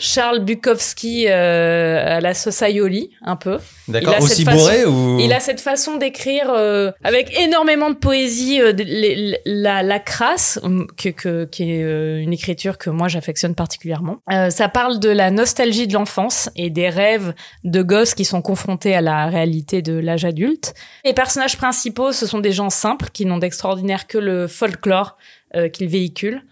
[0.00, 3.58] Charles Bukowski euh, à la Socioli, un peu.
[3.86, 4.14] D'accord.
[4.14, 7.96] Il a Aussi cette bourré ou Il a cette façon d'écrire euh, avec énormément de
[7.96, 12.78] poésie, euh, de- les- la, la crasse, hum, que, que, qui est euh, une écriture
[12.78, 14.16] que moi j'affectionne particulièrement.
[14.32, 17.34] Euh, ça parle de la nostalgie de l'enfance et des rêves
[17.64, 20.74] de gosses qui sont confrontés à la réalité de l'âge adulte.
[21.04, 25.18] Les personnages principaux, ce sont des gens simples qui n'ont d'extraordinaire que le folklore
[25.56, 26.42] euh, qu'ils véhiculent.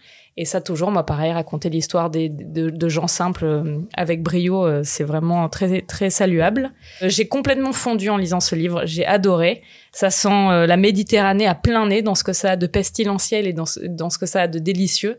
[0.41, 5.03] Et ça, toujours, moi, pareil, raconter l'histoire de, gens simples euh, avec brio, euh, c'est
[5.03, 6.71] vraiment très, très saluable.
[7.01, 8.83] Euh, J'ai complètement fondu en lisant ce livre.
[8.85, 9.61] J'ai adoré.
[9.91, 10.29] Ça sent
[10.65, 13.81] la Méditerranée à plein nez dans ce que ça a de pestilentiel et dans ce,
[13.81, 15.17] dans ce que ça a de délicieux.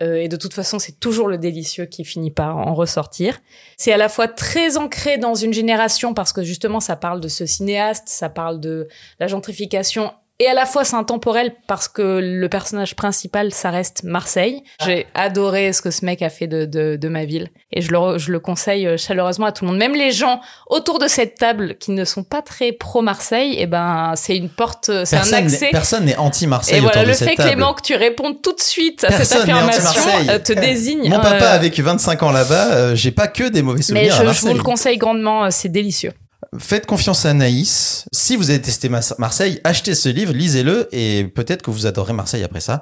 [0.00, 3.40] Et de toute façon, c'est toujours le délicieux qui finit par en ressortir.
[3.76, 7.28] C'est à la fois très ancré dans une génération parce que justement, ça parle de
[7.28, 8.88] ce cinéaste, ça parle de
[9.20, 14.02] la gentrification et à la fois c'est intemporel parce que le personnage principal, ça reste
[14.04, 14.62] Marseille.
[14.84, 17.92] J'ai adoré ce que ce mec a fait de, de, de ma ville et je
[17.92, 19.78] le, je le conseille euh, chaleureusement à tout le monde.
[19.80, 23.66] Même les gens autour de cette table qui ne sont pas très pro Marseille, et
[23.66, 25.68] ben c'est une porte, c'est un accès.
[25.70, 27.48] personne n'est anti-Marseille Et voilà, autour le de cette fait table.
[27.50, 31.08] Clément que tu répondes tout de suite à cette Personne affirmation euh, te désigne.
[31.08, 33.82] Mon papa euh, a vécu 25 ans là-bas, euh, j'ai pas que des mauvais mais
[33.82, 34.50] souvenirs à je, je Marseille.
[34.50, 36.12] vous le conseille grandement, euh, c'est délicieux.
[36.58, 38.06] Faites confiance à Anaïs.
[38.12, 42.44] Si vous avez testé Marseille, achetez ce livre, lisez-le et peut-être que vous adorerez Marseille
[42.44, 42.80] après ça.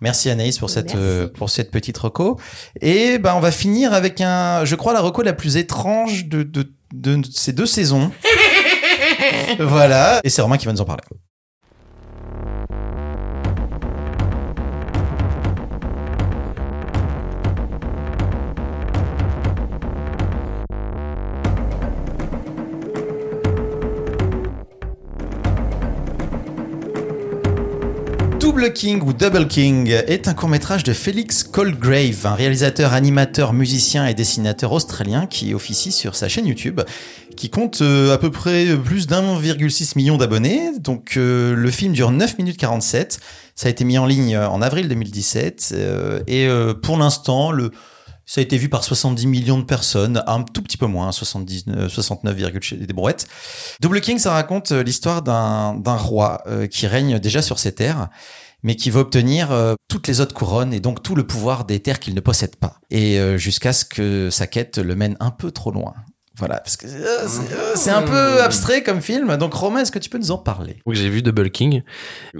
[0.00, 2.40] Merci Anaïs pour cette euh, pour cette petite reco.
[2.80, 6.42] Et ben on va finir avec un, je crois la reco la plus étrange de
[6.42, 8.10] de, de ces deux saisons.
[9.58, 10.20] voilà.
[10.24, 11.02] Et c'est Romain qui va nous en parler.
[28.60, 34.04] Double King ou Double King est un court-métrage de Félix Colgrave, un réalisateur, animateur, musicien
[34.04, 36.82] et dessinateur australien qui officie sur sa chaîne YouTube,
[37.38, 40.78] qui compte euh, à peu près plus d'1,6 million d'abonnés.
[40.78, 43.18] Donc euh, le film dure 9 minutes 47.
[43.54, 46.46] Ça a été mis en ligne euh, en avril 2017 euh, et
[46.82, 47.52] pour l'instant
[48.26, 51.90] ça a été vu par 70 millions de personnes, un tout petit peu moins, 79,
[51.90, 53.26] 69, virgule des brouettes.
[53.80, 58.08] Double King, ça raconte l'histoire d'un roi qui règne déjà sur ses terres,
[58.62, 61.80] mais qui va obtenir euh, toutes les autres couronnes et donc tout le pouvoir des
[61.80, 62.76] terres qu'il ne possède pas.
[62.90, 65.94] Et euh, jusqu'à ce que sa quête le mène un peu trop loin.
[66.40, 69.36] Voilà, parce que euh, c'est euh, c'est un peu abstrait comme film.
[69.36, 70.76] Donc Romain, est-ce que tu peux nous en parler?
[70.86, 71.82] Donc j'ai vu Double King.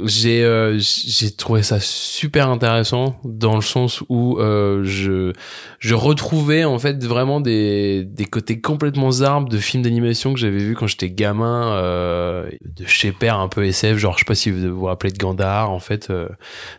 [0.05, 5.33] J'ai euh, j'ai trouvé ça super intéressant dans le sens où euh, je
[5.79, 10.59] je retrouvais en fait vraiment des des côtés complètement zarbes de films d'animation que j'avais
[10.59, 14.35] vu quand j'étais gamin euh, de chez père un peu SF genre je sais pas
[14.35, 16.29] si vous vous rappelez de Gandhar en fait euh,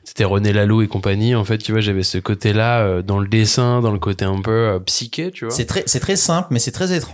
[0.03, 3.27] c'était René Laloux et compagnie en fait tu vois j'avais ce côté là dans le
[3.27, 6.59] dessin dans le côté un peu psyché tu vois C'est très, c'est très simple, mais
[6.59, 7.10] c'est très étrange.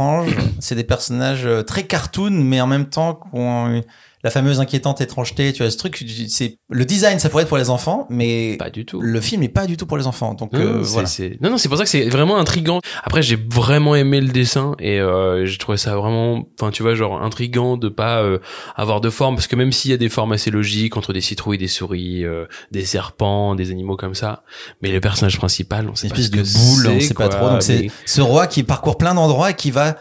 [0.60, 3.82] C'est des personnages euh, très cartoon, mais en même temps qui ont
[4.28, 5.54] la fameuse inquiétante étrangeté.
[5.54, 8.70] Tu vois, ce truc, c'est le design, ça pourrait être pour les enfants, mais pas
[8.70, 10.34] du tout le film n'est pas du tout pour les enfants.
[10.34, 11.08] Donc Non, euh, voilà.
[11.08, 12.82] c'est- non, non, c'est pour ça que c'est vraiment intrigant.
[13.04, 16.94] Après, j'ai vraiment aimé le dessin et euh, j'ai trouvé ça vraiment, enfin, tu vois,
[16.94, 18.40] genre intrigant de pas euh,
[18.76, 21.22] avoir de forme, parce que même s'il y a des formes assez logiques entre des
[21.22, 24.44] citrouilles, des souris, euh, des serpents, des animaux comme ça,
[24.82, 27.14] mais le personnage principal, on sait une pas espèce ce de boule, on c'est, sait
[27.14, 27.50] pas trop.
[27.50, 29.96] Donc c'est ce roi qui parcourt plein d'endroits et qui va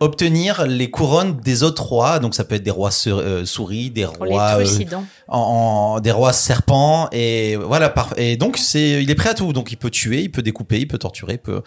[0.00, 2.18] obtenir les couronnes des autres rois.
[2.18, 4.64] Donc ça peut être des rois sur- euh, souris, des rois euh,
[5.28, 5.38] en,
[5.96, 7.08] en- des rois serpents.
[7.12, 9.52] Et voilà par- et donc c'est il est prêt à tout.
[9.52, 11.62] Donc il peut tuer il peut découper il peut torturer il peut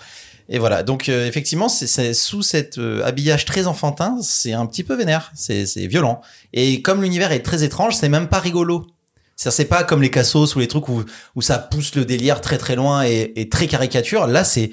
[0.49, 0.83] et voilà.
[0.83, 5.31] Donc euh, effectivement c'est c'est sous cet habillage très enfantin c'est un petit peu vénère.
[5.35, 6.19] C'est c'est violent.
[6.53, 8.87] Et comme l'univers est très étrange c'est même pas rigolo.
[9.35, 11.03] C'est pas comme les cassos ou les trucs où
[11.35, 14.25] où ça pousse le délire très très loin et, et très caricature.
[14.27, 14.71] Là c'est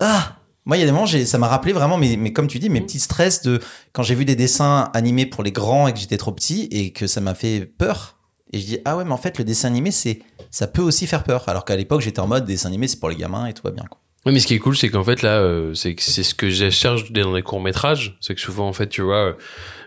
[0.00, 0.36] ah
[0.66, 2.68] moi, il y a des moments, ça m'a rappelé vraiment, mais, mais comme tu dis,
[2.68, 3.60] mes petits stress de
[3.92, 6.92] quand j'ai vu des dessins animés pour les grands et que j'étais trop petit et
[6.92, 8.18] que ça m'a fait peur.
[8.52, 10.20] Et je dis, ah ouais, mais en fait, le dessin animé, c'est,
[10.50, 11.48] ça peut aussi faire peur.
[11.48, 13.70] Alors qu'à l'époque, j'étais en mode dessin animé, c'est pour les gamins et tout va
[13.70, 13.84] bien.
[13.88, 14.00] Quoi.
[14.26, 16.68] Oui, mais ce qui est cool, c'est qu'en fait là, euh, c'est ce que je
[16.68, 19.32] cherche dans les courts métrages, c'est que souvent en fait, tu vois, euh,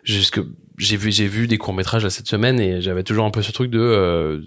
[0.04, 0.40] jusque
[0.80, 3.44] j'ai vu j'ai vu des courts métrages là cette semaine et j'avais toujours un peu
[3.44, 4.42] ce truc de euh,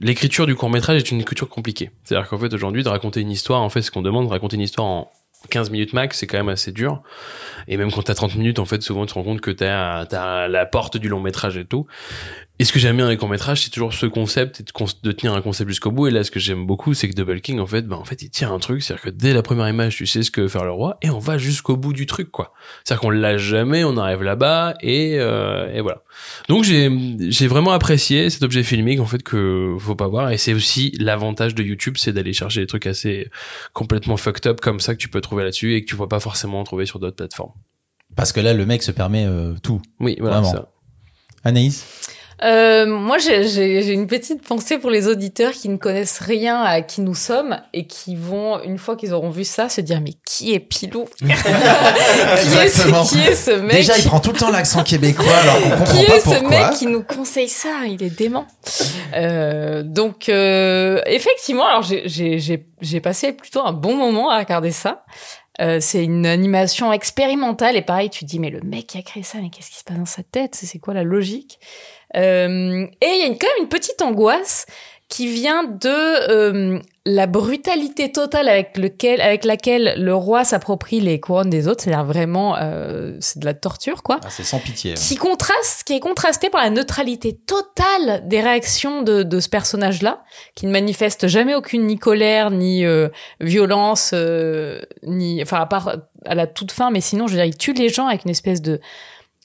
[0.00, 1.90] l'écriture du court métrage est une écriture compliquée.
[2.02, 4.56] C'est-à-dire qu'en fait aujourd'hui de raconter une histoire, en fait, ce qu'on demande de raconter
[4.56, 5.12] une histoire en
[5.48, 7.02] 15 minutes max, c'est quand même assez dur.
[7.68, 10.04] Et même quand t'as 30 minutes, en fait, souvent tu te rends compte que t'as
[10.06, 11.86] t'as la porte du long métrage et tout.
[12.60, 15.32] Et ce que j'aime bien avec les courts-métrages, c'est toujours ce concept et de, tenir
[15.32, 16.08] un concept jusqu'au bout.
[16.08, 18.20] Et là, ce que j'aime beaucoup, c'est que Double King, en fait, ben, en fait,
[18.20, 18.82] il tient un truc.
[18.82, 21.08] C'est-à-dire que dès la première image, tu sais ce que veut faire le roi et
[21.08, 22.52] on va jusqu'au bout du truc, quoi.
[22.84, 26.02] C'est-à-dire qu'on l'a jamais, on arrive là-bas et, euh, et voilà.
[26.50, 26.90] Donc, j'ai,
[27.30, 30.30] j'ai vraiment apprécié cet objet filmique, en fait, que faut pas voir.
[30.30, 33.30] Et c'est aussi l'avantage de YouTube, c'est d'aller chercher des trucs assez
[33.72, 36.20] complètement fucked up comme ça que tu peux trouver là-dessus et que tu vas pas
[36.20, 37.54] forcément trouver sur d'autres plateformes.
[38.16, 39.80] Parce que là, le mec se permet euh, tout.
[39.98, 40.70] Oui, voilà, ça.
[41.42, 41.86] Anaïs?
[42.42, 47.02] Euh, moi, j'ai- une petite pensée pour les auditeurs qui ne connaissent rien à qui
[47.02, 50.54] nous sommes et qui vont, une fois qu'ils auront vu ça, se dire mais qui
[50.54, 54.50] est Pilou qui, est ce, qui est ce mec Déjà, il prend tout le temps
[54.50, 56.48] l'accent québécois alors qu'on comprend qui pas est ce pourquoi.
[56.48, 57.84] mec qui nous conseille ça?
[57.86, 58.46] Il est dément.
[59.14, 65.04] Euh, donc, euh, effectivement, alors j'ai- passé plutôt un bon moment à regarder ça.
[65.60, 69.02] Euh, c'est une animation expérimentale et pareil, tu te dis mais le mec qui a
[69.02, 70.54] créé ça, mais qu'est-ce qui se passe dans sa tête?
[70.54, 71.58] C'est quoi la logique?
[72.16, 74.66] Euh, Et il y a une- quand même une petite angoisse
[75.08, 81.18] qui vient de euh, la brutalité totale avec lequel avec laquelle le roi s'approprie les
[81.18, 81.82] couronnes des autres.
[81.82, 84.94] C'est-à-dire vraiment, euh, c'est de la torture quoi Ah, c'est sans pitié.
[84.94, 90.22] qui contraste, qui est contrasté par la neutralité totale des réactions de, de ce personnage-là,
[90.54, 93.08] qui ne manifeste jamais aucune ni colère, ni euh,
[93.40, 94.14] violence,
[95.02, 97.72] ni, enfin à part à la toute fin, mais sinon, je veux dire, il tue
[97.72, 98.80] les gens avec une espèce de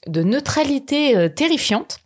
[0.06, 1.98] de neutralité terrifiante.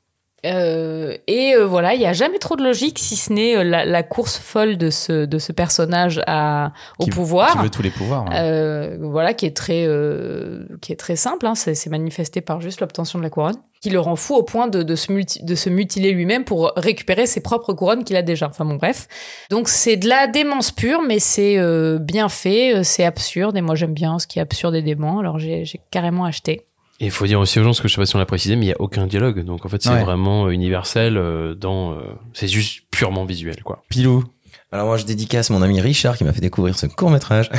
[0.46, 3.62] Euh, et euh, voilà, il y a jamais trop de logique si ce n'est euh,
[3.64, 7.52] la, la course folle de ce de ce personnage à au Qui- pouvoir.
[7.52, 8.24] Qui veut tous les pouvoirs.
[8.24, 8.34] ouais.
[8.36, 11.46] Euh, voilà, qui est très, euh, qui est très simple.
[11.46, 14.42] Hein, c'est c'est manifesté par juste l'obtention de la couronne, qui le rend fou au
[14.42, 18.16] point de, de, se, multi- de se mutiler lui-même pour récupérer ses propres couronnes qu'il
[18.16, 18.48] a déjà.
[18.48, 19.08] Enfin bon, bref.
[19.50, 23.58] Donc c'est de la démence pure, mais c'est euh, bien fait, c'est absurde.
[23.58, 25.18] Et moi j'aime bien ce qui est absurde et dément.
[25.18, 26.62] Alors j'ai j'ai carrément acheté.
[27.00, 28.26] Et il faut dire aussi aux gens, ce que je sais pas si on l'a
[28.26, 29.42] précisé, mais il y a aucun dialogue.
[29.44, 30.04] Donc en fait, c'est Ouais.
[30.04, 31.92] vraiment euh, universel euh, dans.
[31.92, 32.00] euh,
[32.34, 33.82] c'est juste purement visuel, quoi.
[33.88, 34.24] Pilou.
[34.72, 37.50] Alors moi, je dédicace mon ami Richard qui m'a fait découvrir ce court métrage.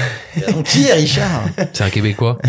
[0.47, 1.43] Donc, qui est Richard?
[1.73, 2.37] C'est un Québécois.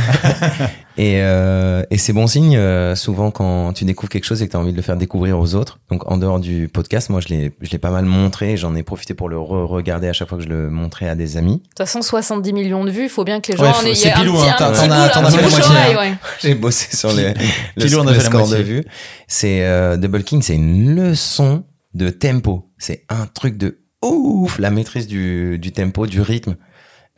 [0.99, 4.51] Et, euh, et c'est bon signe euh, souvent quand tu découvres quelque chose et que
[4.51, 5.81] tu as envie de le faire découvrir aux autres.
[5.91, 8.83] Donc en dehors du podcast, moi je l'ai je l'ai pas mal montré, j'en ai
[8.83, 11.57] profité pour le re-regarder à chaque fois que je le montrais à des amis.
[11.57, 13.87] De toute façon, 70 millions de vues, il faut bien que les gens Ouais, en
[13.87, 15.31] aient c'est un Pilou, petit, hein, un t'en- petit t'en bout, as- un t'en as
[15.33, 16.13] petit bout d'oreille, ouais.
[16.43, 18.85] J'ai bossé sur les, le, Pilou le score de vue.
[19.27, 22.69] C'est euh, Double King, c'est une leçon de tempo.
[22.77, 26.57] C'est un truc de ouf, la maîtrise du, du tempo, du rythme.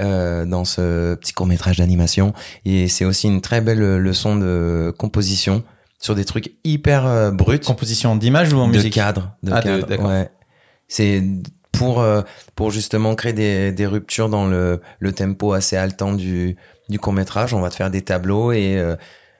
[0.02, 4.92] euh, dans ce petit court métrage d'animation et c'est aussi une très belle leçon de
[4.98, 5.62] composition
[6.00, 9.62] sur des trucs hyper euh, bruts Composition d'image ou en de musique cadre, de Ah,
[9.62, 9.86] cadre.
[9.86, 10.08] d'accord.
[10.08, 10.28] ouais.
[10.88, 11.22] C'est
[11.70, 12.22] pour euh,
[12.56, 16.56] pour justement créer des, des ruptures dans le, le tempo assez haletant du
[16.88, 17.54] du court métrage.
[17.54, 18.96] On va te faire des tableaux et euh,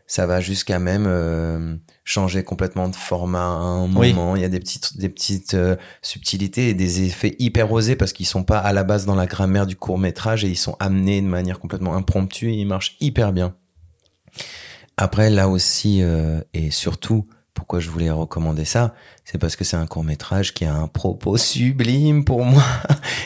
[0.07, 4.13] ça va jusqu'à même euh, changer complètement de format à un Oui.
[4.13, 4.37] moment.
[4.37, 8.13] Il y a des petites des petites euh, subtilités et des effets hyper osés parce
[8.13, 10.77] qu'ils sont pas à la base dans la grammaire du court métrage et ils sont
[10.79, 13.55] amenés de manière complètement impromptue et ils marchent hyper bien.
[14.97, 19.77] Après, là aussi, euh, et surtout, pourquoi je voulais recommander ça, c'est parce que c'est
[19.77, 22.63] un court métrage qui a un propos sublime pour moi.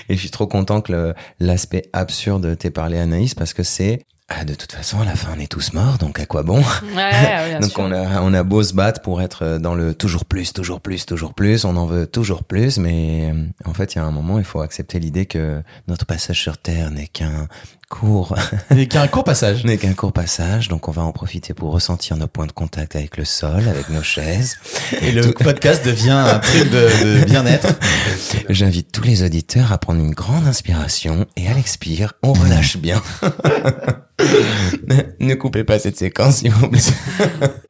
[0.08, 4.44] Et je suis trop content que l'aspect absurde t'ait parlé Anaïs, parce que c'est, ah,
[4.44, 6.58] de toute façon, à la fin, on est tous morts, donc à quoi bon
[6.94, 7.80] Ouais, Donc sûr.
[7.80, 11.06] on a, on a beau se battre pour être dans le toujours plus, toujours plus,
[11.06, 14.10] toujours plus, on en veut toujours plus, mais euh, en fait, il y a un
[14.10, 17.48] moment, il faut accepter l'idée que notre passage sur Terre n'est qu'un
[17.88, 18.36] court
[18.70, 19.64] Il y a un court passage.
[19.64, 22.96] n'est qu'un court passage, donc on va en profiter pour ressentir nos points de contact
[22.96, 24.58] avec le sol, avec nos chaises.
[25.00, 27.68] Et le podcast devient un truc de, de bien-être.
[28.50, 33.00] J'invite tous les auditeurs à prendre une grande inspiration et à l'expire, on relâche bien.
[35.20, 36.80] ne coupez pas cette séquence, s'il vous plaît.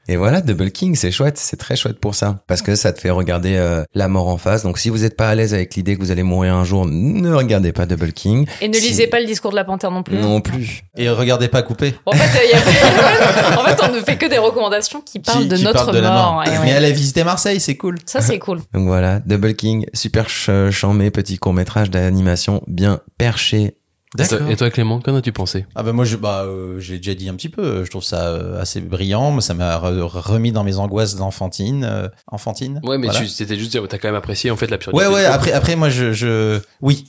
[0.09, 3.01] et voilà, Double King, c'est chouette, c'est très chouette pour ça, parce que ça te
[3.01, 4.63] fait regarder euh, la mort en face.
[4.63, 6.87] Donc si vous n'êtes pas à l'aise avec l'idée que vous allez mourir un jour,
[6.87, 8.47] ne regardez pas Double King.
[8.61, 10.17] Et ne Si- lisez pas le discours de la panthère non plus.
[10.19, 10.83] Non plus.
[10.97, 11.95] Et regardez pas couper.
[12.07, 12.59] En fait, il y a-
[13.61, 15.95] en fait, on ne fait que des recommandations qui parlent Qui- de qui notre parle
[15.97, 16.43] de la mort.
[16.47, 16.59] et ouais.
[16.65, 17.97] Mais elle a visité Marseille, c'est cool.
[18.07, 18.59] Ça, c'est cool.
[18.75, 23.75] Donc voilà, Double King, super ch chambé, petit court métrage d'animation bien perché.
[24.19, 25.67] Et toi- Et toi, Clément, qu'en as-tu pensé?
[25.75, 28.29] Ah bah moi je bah euh, j'ai déjà dit un petit peu je trouve ça
[28.29, 29.31] euh, assez brillant.
[29.33, 32.81] Moi, ça m'a re- remis dans mes angoisses d'enfantine euh, enfantine.
[32.85, 33.21] Ouais, mais Voilà.
[33.21, 34.99] tu c'était juste dire, t'as quand même apprécié en fait la purité.
[34.99, 37.05] Ouais ouais après après moi je je oui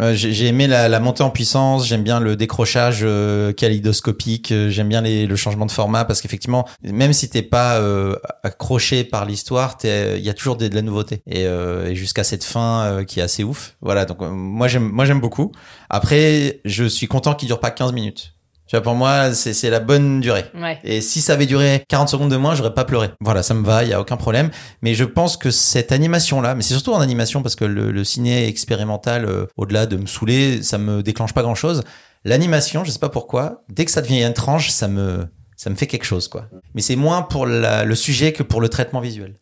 [0.00, 4.88] Euh, j'ai aimé la, la montée en puissance, j'aime bien le décrochage euh, euh, j'aime
[4.88, 9.26] bien les, le changement de format parce qu'effectivement, même si t'es pas euh, accroché par
[9.26, 13.20] l'histoire, il y a toujours des, de la nouveauté et, et jusqu'à cette fin qui
[13.20, 13.76] est assez ouf.
[13.80, 15.52] Voilà, donc moi j'aime moi j'aime beaucoup.
[15.90, 18.34] Après, je suis content qu'il dure pas 15 minutes.
[18.72, 20.46] Tu vois, pour moi, c'est c'est la bonne durée.
[20.54, 20.78] Ouais.
[20.82, 23.10] Et si ça avait duré 40 secondes de moins, j'aurais pas pleuré.
[23.20, 24.48] Voilà, ça me va, il y a aucun problème.
[24.80, 28.02] Mais je pense que cette animation-là, mais c'est surtout en animation parce que le, le
[28.02, 31.82] ciné expérimental, euh, au-delà de me saouler, ça me déclenche pas grand-chose.
[32.24, 35.86] L'animation, je sais pas pourquoi, dès que ça devient étrange, ça me ça me fait
[35.86, 36.46] quelque chose, quoi.
[36.74, 39.34] Mais c'est moins pour la- le sujet que pour le traitement visuel.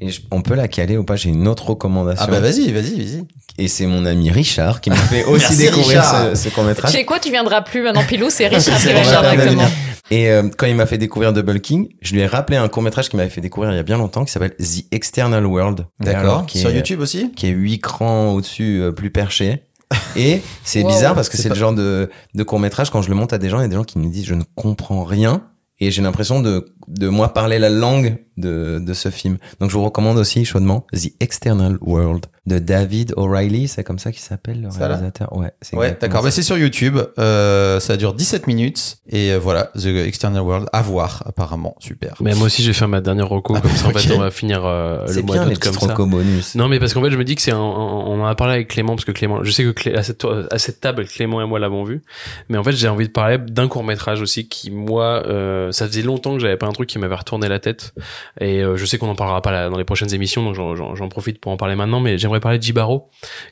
[0.00, 2.24] Et je- on peut la caler ou pas J'ai une autre recommandation.
[2.28, 3.24] Ah bah vas-y, vas-y, vas-y.
[3.58, 6.36] Et c'est mon ami Richard qui m'a fait aussi découvrir Richard.
[6.36, 6.92] ce, ce court-métrage.
[6.92, 9.42] Chez quoi tu viendras plus maintenant, Pilou C'est Richard C'est qui Richard faire qui va
[9.44, 9.62] directement.
[9.64, 9.76] venir.
[10.10, 13.08] Et euh, quand il m'a fait découvrir Double King, je lui ai rappelé un court-métrage
[13.08, 15.86] qu'il m'avait fait découvrir il y a bien longtemps qui s'appelle The External World.
[15.98, 16.46] D'accord.
[16.48, 19.62] Sur est- YouTube aussi qui est huit crans au-dessus, euh, plus perché.
[20.16, 20.88] Et c'est Wow.
[20.88, 23.14] bizarre parce que C'est c'est pas- le genre de, de court métrage quand je le
[23.14, 25.04] monte à des gens, il y a des gens qui me disent je ne comprends
[25.04, 25.42] rien
[25.80, 29.38] et j'ai l'impression de, de moi parler la langue de, de ce film.
[29.60, 34.12] Donc je vous recommande aussi chaudement The External World de David O'Reilly, c'est comme ça
[34.12, 35.36] qu'il s'appelle le réalisateur.
[35.36, 36.22] Ouais, c'est Ouais, d'accord.
[36.22, 36.96] Bah, c'est sur YouTube.
[37.18, 38.98] Euh, ça dure 17 minutes.
[39.08, 41.74] Et euh, voilà, The External World à voir, apparemment.
[41.80, 42.14] Super.
[42.20, 44.30] Mais moi aussi, j'ai fait ma dernière reco, Ah, comme ça, en fait, on va
[44.30, 45.94] finir euh, le mois d'août comme ça.
[45.96, 46.54] bonus.
[46.54, 48.54] Non, mais parce qu'en fait, je me dis que c'est un- on en a parlé
[48.54, 51.42] avec Clément, parce que Clément, je sais que Clé- à cette, à cette table, Clément
[51.42, 52.04] et moi l'avons vu.
[52.48, 55.88] Mais en fait, j'ai envie de parler d'un court métrage aussi qui, moi, euh, ça
[55.88, 57.92] faisait longtemps que j'avais pas un truc qui m'avait retourné la tête.
[58.40, 61.08] Et euh, je sais qu'on en parlera pas là, dans les prochaines émissions, donc j'en-
[61.08, 62.00] profite pour en parler maintenant.
[62.00, 63.08] Mais j'aimerais parler de Jibaro,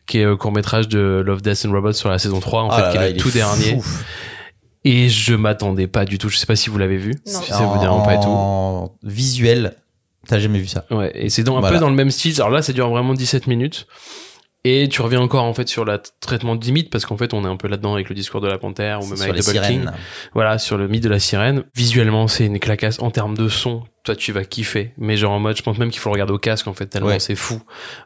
[0.07, 2.77] qui est court métrage de Love, Death and Robots sur la saison 3, en Ah
[2.77, 3.79] fait, là qui là, est le tout dernier.
[4.85, 6.29] Et je m'attendais pas du tout.
[6.29, 7.14] Je sais pas si vous l'avez vu.
[7.27, 7.41] Non.
[7.41, 8.27] Si ça vous dérange pas et tout.
[8.29, 9.77] En visuel,
[10.27, 10.85] t'as jamais vu ça.
[10.91, 11.77] Ouais, et c'est dans, un Voilà.
[11.77, 12.35] peu dans le même style.
[12.37, 13.87] Alors là, ça dure vraiment 17 minutes.
[14.66, 17.45] Et tu reviens encore en fait sur le traitement de limite parce qu'en fait on
[17.45, 19.53] est un peu là-dedans avec le discours de la panthère ou même sur avec les
[19.53, 19.85] Double King.
[20.33, 21.64] Voilà, sur le mythe de la sirène.
[21.75, 23.83] Visuellement, c'est une clacasse en termes de son.
[24.05, 24.92] Toi, tu vas kiffer.
[24.98, 26.84] Mais genre en mode, je pense même qu'il faut le regarder au casque en fait
[26.86, 27.20] tellement Ouais.
[27.20, 27.61] c'est fou.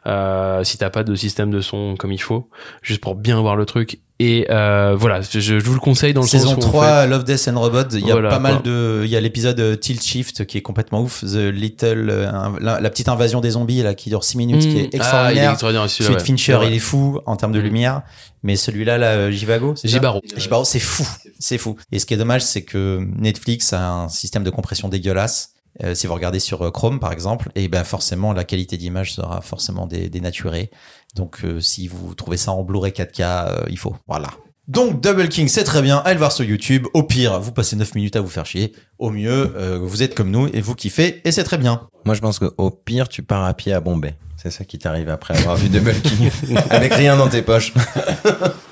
[0.07, 2.49] Euh, si t'as pas de système de son comme il faut,
[2.81, 3.99] juste pour bien voir le truc.
[4.21, 7.05] Et euh, voilà, je, je vous le conseille dans le Saison sens où, en 3,
[7.07, 9.57] Love, Death and Robots, il y a Voilà, pas mal de, il y a l'épisode
[9.61, 12.29] euh, Tilt Shift qui est complètement ouf, The Little, euh,
[12.59, 14.89] la, la petite invasion des zombies là qui dure 6 minutes, fait- qui est Hmm.
[14.93, 15.51] Ah, extraordinaire.
[15.51, 16.25] extraordinaire celui-là, Celui de ouais.
[16.25, 17.63] Fincher, il est fou en termes de Mm.
[17.63, 18.01] lumière,
[18.43, 20.21] mais celui-là, là, euh, Jivago, Jibaro.
[20.35, 21.05] Jibaro, c'est fou,
[21.39, 21.77] c'est fou.
[21.93, 25.51] Et ce qui est dommage, c'est que Netflix a un système de compression dégueulasse.
[25.83, 29.13] Euh, si vous regardez sur euh, Chrome, par exemple, et ben forcément, la qualité d'image
[29.13, 30.71] sera forcément dé- dénaturée.
[31.15, 33.95] Donc, euh, si vous trouvez ça en Blu-ray 4K, euh, il faut.
[34.07, 34.27] Voilà.
[34.67, 35.97] Donc, Double King, c'est très bien.
[35.99, 36.85] Allez le voir sur YouTube.
[36.93, 38.73] Au pire, vous passez 9 minutes à vous faire chier.
[38.99, 41.87] Au mieux, vous êtes comme nous et vous kiffez, et c'est très bien.
[42.05, 44.13] Moi, je pense qu'au pire, tu pars à pied à Bombay.
[44.37, 46.29] C'est ça qui t'arrive après avoir vu Double King.
[46.69, 47.73] Avec rien dans tes poches.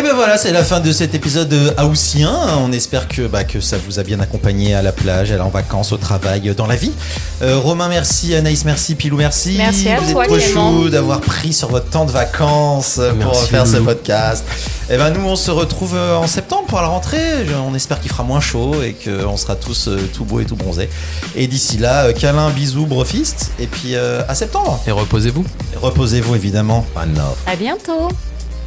[0.00, 2.32] Et ben voilà, c'est la fin de cet épisode euh, haussien.
[2.58, 5.92] On espère que, bah, que ça vous a bien accompagné à la plage, en vacances,
[5.92, 6.92] au travail, euh, dans la vie.
[7.42, 8.34] Euh, Romain, merci.
[8.34, 8.94] Anaïs, merci.
[8.94, 9.56] Pilou, merci.
[9.58, 13.32] Merci à vous toi, êtes trop chou d'avoir pris sur votre temps de vacances pour
[13.32, 14.42] Merci, faire ce podcast.
[14.88, 17.44] Et ben nous, on se retrouve en septembre pour la rentrée.
[17.68, 20.88] On espère qu'il fera moins chaud et qu'on sera tous tout beaux et tout bronzés.
[21.36, 23.50] Et d'ici là, câlin, bisous, brofist.
[23.58, 24.80] Et puis euh, à septembre.
[24.86, 25.44] Et reposez-vous.
[25.76, 26.86] Reposez-vous évidemment.
[27.46, 28.08] À bientôt.